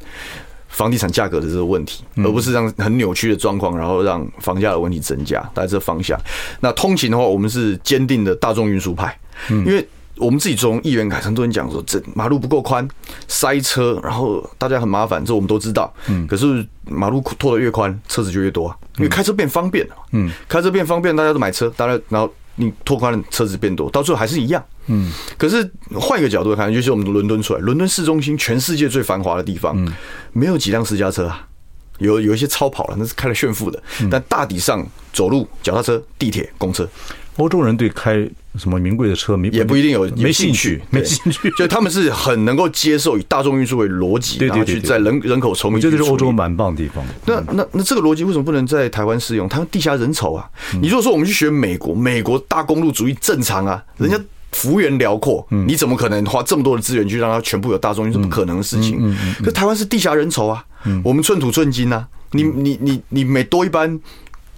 [0.69, 5.41] 房地产价格的这个问题，而不是让很扭曲的状况，然后让房价的问题增加。
[5.55, 6.19] 大家这方向。
[6.61, 9.17] 那通勤的话，我们是坚定的大众运输派，
[9.49, 9.87] 因为。
[10.21, 12.87] 我们自己从议员改成，很多人讲说，这马路不够宽，
[13.27, 15.93] 塞车，然后大家很麻烦，这我们都知道。
[16.09, 19.95] 嗯，可是马路拓得越宽，车子就越多，因为开车变方便了。
[20.13, 24.63] 嗯，开车变方便，大家都买车，大家然后你拓宽了，车子变多，到最后还是一样。
[24.87, 29.77] 嗯，可是换一个角度看，就是我们伦敦出来，伦敦市中心全世界最繁华的地方，
[30.33, 31.47] 没有几辆私家车啊，
[31.99, 36.89] 有有一些超跑了，那是开了炫富的，但大抵上走路、脚踏车、地铁、公车。
[37.37, 47.05] 欧洲人对开什么名贵的车没也不一定有没兴趣，没兴趣， 就他们是很能够接受以大众运输为逻辑，然后去在人人口稠密，这就是欧洲蛮棒的地方。
[47.27, 49.49] 那那那这个逻辑为什么不能在台湾适用？
[49.49, 50.49] 他们地狭人稠啊！
[50.83, 54.19] 你如果说我们去学美国，美国大公路主义正常啊，人家
[54.51, 58.21] 幅员辽阔，你怎么可能花这么多的资源去让它全部有大众运输？
[58.21, 59.17] 不可能的事情。
[59.45, 60.65] 可台湾是地狭人稠啊，
[61.05, 64.01] 我们寸土寸金啊，你你你你每多一班。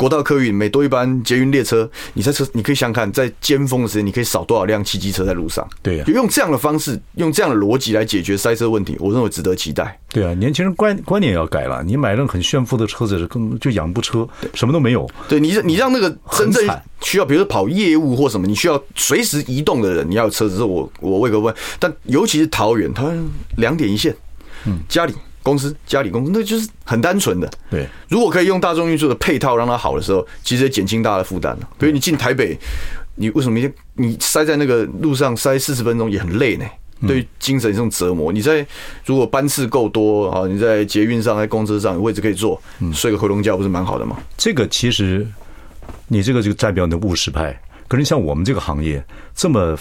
[0.03, 5.65] 国道客运每多一班捷运列车，你在车你可以想想看，在尖峰的时间，你可以少多少辆汽机车在路上？
[5.81, 9.97] 对呀、啊，就用这样的方式，用这样的逻辑来解决塞车问题，我认为值得期待。
[10.09, 11.85] 对啊，年轻人观观念要改了。
[11.85, 15.09] 你买辆很炫富的车子，根本就养不车，什么都没有。
[15.29, 16.69] 对你，你让那个真正
[17.01, 20.57] 需要，比如说跑业务或什么，你需要随时移动的人，你要有车子。
[20.57, 23.09] 是我我问个问，但尤其是桃园，它
[23.57, 24.13] 两点一线，
[24.67, 25.15] 嗯，家里。
[25.43, 27.51] 公司、家里公司，那就是很单纯的。
[27.71, 31.69] 对，如果可以用大众运输的配套让它好的时候，其实也减轻大家的负担了。
[31.79, 32.57] 比如你进台北，
[33.17, 36.65] 你为什么你你塞在那个路上塞四十分钟也很累呢？
[37.07, 38.65] 对于精神这种折磨，你在
[39.05, 42.61] 如果班次够多啊，你在捷运上、在公车上有位置可以坐，
[42.93, 44.17] 睡个回笼觉不是蛮好的吗？
[44.37, 45.27] 这个其实
[46.07, 47.61] 你这个就代表你的务实派。
[47.89, 49.77] 可能像我们这个行业这么。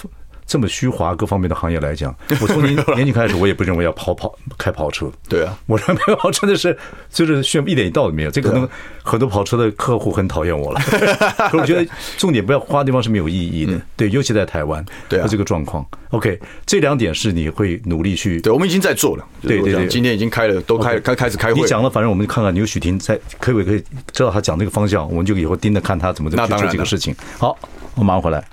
[0.51, 5.09] 这么虚华各方面的行业来讲， 我从年年纪开始，我也不认为要跑跑开跑车。
[5.29, 6.77] 对啊，我认为跑车的是
[7.09, 8.31] 就是炫一点道理没有。
[8.31, 8.67] 这可能
[9.01, 10.81] 很多跑车的客户很讨厌我了。
[11.49, 13.79] 可我觉得重点不要花的地方是没有意义的。
[13.95, 15.85] 对，尤其在台湾，对啊，这个状况。
[16.09, 18.41] OK，这两点是你会努力去。
[18.41, 19.25] 对，我们已经在做了。
[19.41, 21.61] 对对对，今天已经开了，都开开开始开会。
[21.61, 23.81] 你讲了，反正我们看看牛许婷在可不可以
[24.11, 27.15] 知道他讲这个方向，我们就以后盯着看他怎么去做这个事情。
[27.37, 27.57] 好，
[27.95, 28.43] 我马上回来。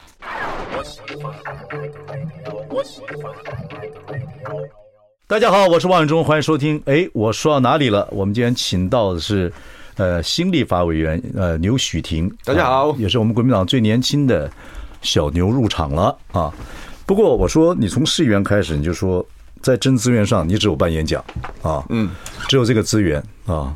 [5.27, 6.83] 大家好，我是王永忠，欢迎收听。
[6.85, 8.07] 哎，我说到哪里了？
[8.11, 9.51] 我们今天请到的是，
[9.97, 12.31] 呃，新立法委员，呃，牛许婷。
[12.45, 14.51] 大家好，也是我们国民党最年轻的
[15.01, 16.53] 小牛入场了啊。
[17.07, 19.25] 不过我说，你从市议员开始，你就说
[19.63, 21.25] 在真资源上，你只有办演讲
[21.63, 22.11] 啊，嗯，
[22.49, 23.75] 只有这个资源啊。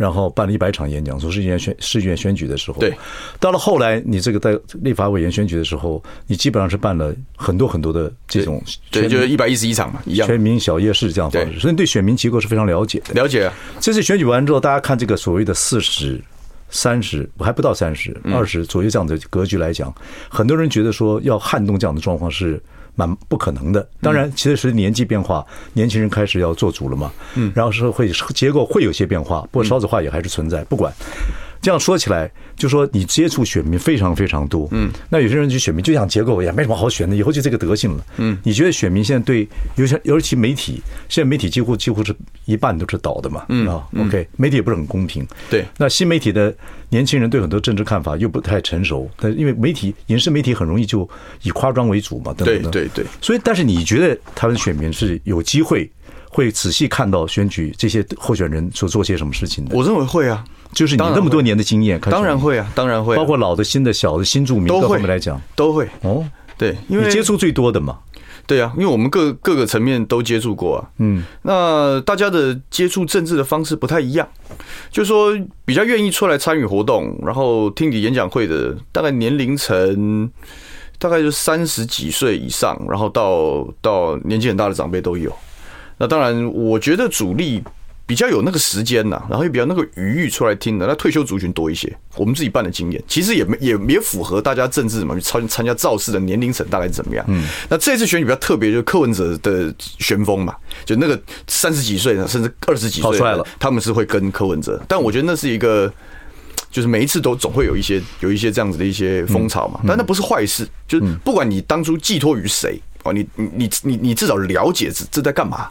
[0.00, 2.96] 然后办了一百场演讲，从市议员选市议员选举的时候，对，
[3.38, 13.12] 到了后来，你这个在立法委员选举的时候，你基本上是办了很多很多的这种，对，就是一百一十一场嘛，一样，全民小夜市这样方式，所以你对选民结构是非常了解的。
[13.12, 16.18] 了解啊，这次选举完之后，大家看这个所谓的四十、
[16.70, 19.94] 三十，还不到三十、二十左右这样的格局来讲，
[20.30, 22.58] 很多人觉得说要撼动这样的状况是。
[23.00, 27.10] 蛮不可能的，当然，其实是年纪变化，年轻人开始要做主了嘛。
[27.34, 30.62] 嗯，然后是会结构会有些变化，不过少子化也还是存在。
[30.64, 30.92] 不管
[31.60, 34.68] 这样说起来，就说你接触选民非常非常多。
[34.72, 38.04] 嗯，那有些人就选民就像结构也没什么好选的，以后就这个德性了。
[38.16, 39.46] 嗯，你觉得选民现在对，
[39.76, 42.14] 尤其尤其媒体，现在媒体几乎几乎是
[42.46, 43.44] 一半都是倒的嘛。
[43.48, 45.26] 嗯啊，OK，媒体也不是很公平。
[45.50, 46.54] 对，那新媒体的
[46.88, 51.08] 年轻人对很多政治看法又不太成熟，但因为媒体影视媒体很容易就
[51.42, 52.70] 以夸张为主嘛，等等。
[52.70, 53.04] 对对对。
[53.20, 55.90] 所以，但是你觉得他们选民是有机会
[56.30, 59.76] 会仔细看到选举这些候选人所做些什么事情的？
[59.76, 60.42] 我认为会啊。
[60.72, 66.24] 就是你那么多年的经验，当然会啊，当然会，包括老的、新的、小的、新住民，各方面来讲都会哦。
[66.56, 67.98] 对，因为你接触最多的嘛，
[68.46, 70.86] 对啊，因为我们各各个层面都接触过啊。
[70.98, 74.28] 嗯，那大家的接触政治的方式不太一样，
[74.92, 80.30] 就是说比较愿意出来参与活动，然后听你演讲会的，大概年龄层
[81.00, 85.34] 大概就三十几岁以上，然后到到年纪很大的长辈都有。
[86.00, 87.62] 那当然，我觉得主力。
[88.06, 91.96] 比较有那个时间呐，然后也比较那个余裕出来听的，那退休族群多一些。
[92.16, 97.24] 我们自己办的经验，其实也没也也符合大家政治嘛，去参参加造势的年龄层大概是怎么样？
[97.28, 104.82] 嗯，那这次选举比较特别，就是柯文哲的旋风嘛，就那个三十几岁的，甚至二十几岁了，他们是会跟柯文哲。
[104.88, 105.88] 但我觉得那是一个，
[106.68, 115.68] 就是每一次都总会有一些有一些这样子的一些风潮嘛，但那不是坏事，就是不管你当初寄托于谁哦，你你你你你至少了解这这在干嘛。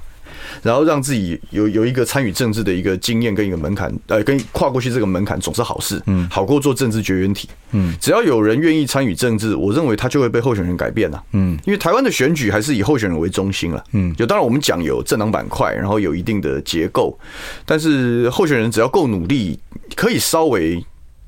[0.62, 17.18] 然后让自己有有一个参与政治的一个经验跟一个门槛，呃，跟跨过去这个门槛总是好事，嗯，好过做政治绝缘体，嗯，只要有人愿意参与政治，我认为他就会被候选人改变了，嗯，因为台湾的选举还是以候选人为中心了，嗯，就当然我们讲有政党板块，然后有一定的结构，
[17.66, 19.60] 但是候选人只要够努力，
[19.96, 20.84] 可以稍微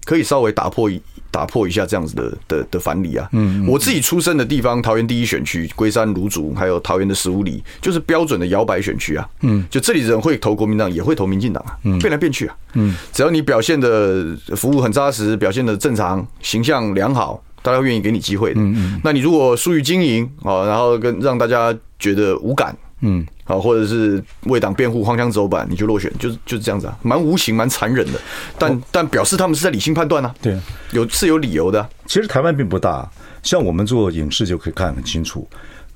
[0.06, 1.02] 可以稍微打破一。
[1.32, 3.28] 打破一下这样子的的的藩篱啊！
[3.32, 9.28] 嗯，我自己出生的地方桃园第一选区龟山芦竹，还有桃园的十五里，就是标准的摇摆选区啊。
[9.40, 11.78] 嗯，就这里人会投国民党，也会投民进党啊。
[11.84, 12.56] 嗯，变来变去啊。
[12.74, 18.60] 嗯，只要你表现的服务很扎实，表现的正常，形象良好，大家会愿意给你机会的。
[18.60, 22.78] 嗯嗯，那你如果疏于经营啊，然后跟让大家觉得无感。
[23.04, 28.20] 嗯，好，或者是为党辩护、荒腔走板，你就落选，就是就是这样子啊，蛮无情、蛮残忍的，
[28.58, 30.58] 但但表示他们是在理性判断啊，对，
[30.92, 31.90] 有是有理由的。
[32.06, 33.10] 其实台湾并不大，
[33.44, 35.46] 像我们做影视就可以看很清楚，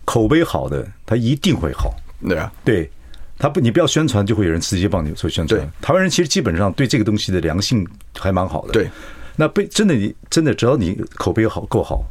[0.04, 1.96] 口碑好的他一定会好，
[2.28, 2.92] 对啊，对，
[3.40, 5.72] 他不你不要宣传，就会有人直接帮你做宣传。
[5.82, 7.88] 台湾人其实基本上对这个东西的良性
[8.20, 8.90] 还蛮好的，对，
[9.38, 12.04] 那被真的你真的只要你口碑好够好，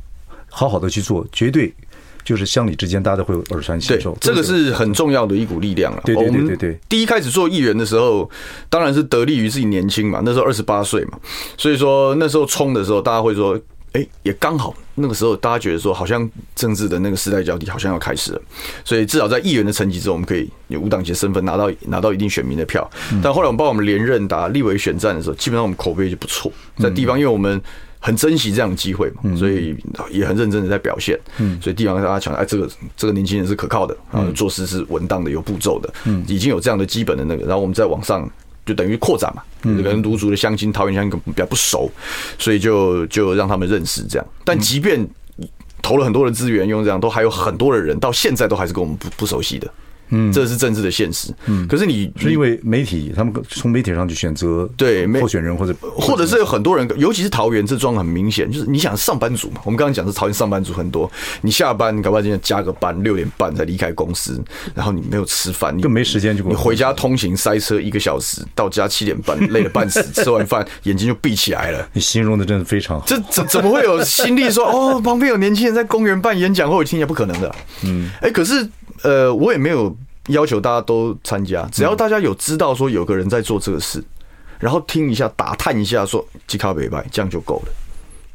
[0.49, 1.75] 好好的去做，绝对。
[2.25, 6.01] 就是乡里之间大家都会有耳传心授，这个是很重要的一股力量了。
[6.05, 8.29] 对对对对对，第一开始做议员的时候，
[8.69, 11.19] 当然是得力于自己年轻嘛，那时候二十八岁嘛，
[11.57, 13.61] 所以说那时候冲的时候，大家会说。
[13.95, 18.43] 哎，也刚好那个时候，大家觉得说，好像政治的那个时代交替好像要开始了，
[18.85, 22.91] 所以至少在议员的层级之后，我们可以有无党籍身份拿到拿到一定选民的票。
[23.23, 26.51] 但后来我们帮我们连任打立委选战的时候，基本上我们口碑就不错，
[26.81, 27.63] 在地方，因为我们
[28.05, 29.75] 很珍惜这样的机会嘛，所以
[30.11, 31.19] 也很认真的在表现。
[31.39, 38.31] 嗯所以地方跟大家讲，哎，这个这个年轻人是可靠的，然后做事是稳当的，有步骤的，嗯已经有这样的基本的那个，然后我们再往上。
[38.67, 41.87] 就等于扩展嘛，这个跟卢竹的乡亲、桃园乡亲比较不熟，
[42.39, 44.27] 所以就就让他们认识这样。
[44.43, 45.07] 但即便
[45.83, 49.71] 投了很多的资源，用这样，都还有很多的人到现在都还是跟我们不不熟悉的。
[50.11, 51.33] 嗯，这是政治的现实。
[51.47, 61.11] 嗯，可是你是因为媒体，他们从媒体上去选择对候选人，或者或者是有很多人，尤其是桃园这状况很明显，就是你想上班族嘛，我们刚刚讲是桃园上班族很多，
[61.43, 64.43] 你下班你搞不好今天加个班，六点半才离开公司，
[64.75, 71.89] 然后你没有吃饭，你更没时间去，你回家通勤塞车一个小时，到家七点半 累得半死，吃完饭 眼睛就闭起来了。
[71.93, 77.55] 你形容的真的非常好，这怎怎么会有心力说 哦，旁边有年轻人在公园办演讲会，我听起来不可能的。
[77.85, 78.69] 嗯，哎，可是
[79.05, 79.97] 呃，我也没有。
[80.29, 84.03] 要求大家都参加，只要大家有知道说有个人在做这个事，
[84.59, 87.73] 然后听一下打探一下说吉卡北拜，这样就够了。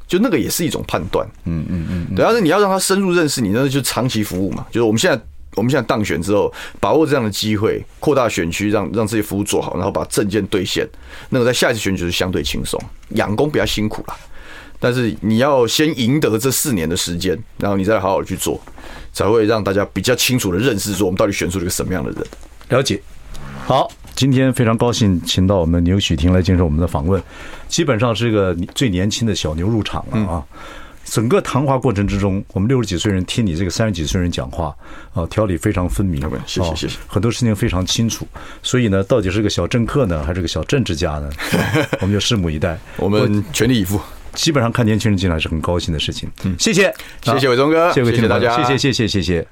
[0.07, 2.15] 就那个也是一种判断，嗯嗯嗯。
[2.15, 4.63] 对，但是你要让他深入认识你，那就长期服务嘛。
[4.69, 5.19] 就是我们现在
[5.55, 10.87] 我们现在当选之后，把握这样的机会，扩大选区，让让这些服务做好，然后把证件兑现。
[11.31, 12.79] 那个在下一次选举是相对轻松，
[13.15, 14.15] 养工比较辛苦啦。
[14.81, 18.61] 但是你要先赢得这四年的时间，然后你再好好去做。
[19.19, 22.25] 才会让大家比较清楚的认识，说我们到底选出了一个什么样的人。
[22.69, 23.01] 了解。
[23.65, 27.21] 好，今天非常高兴，请到我们牛许婷来接受我们的访问。
[27.67, 30.41] 基本上是一个最年轻的小牛入场了啊！
[31.03, 34.73] 整个谈话过程之中，我们六十几岁人听你这个三十几岁人讲话
[35.13, 36.21] 啊，条理非常分明。
[36.45, 38.25] 谢谢谢谢，很多事情非常清楚。
[38.63, 41.29] 所以呢，到底是个小政客呢，还是个小政治家呢？
[41.99, 42.79] 我们就拭目以待。
[42.95, 43.99] 我们全力以赴。
[44.33, 46.29] 基本上看年轻人进来是很高兴的事情。
[46.43, 49.47] 嗯，谢谢，谢谢伟忠哥，谢谢大家，谢谢，谢谢，谢谢。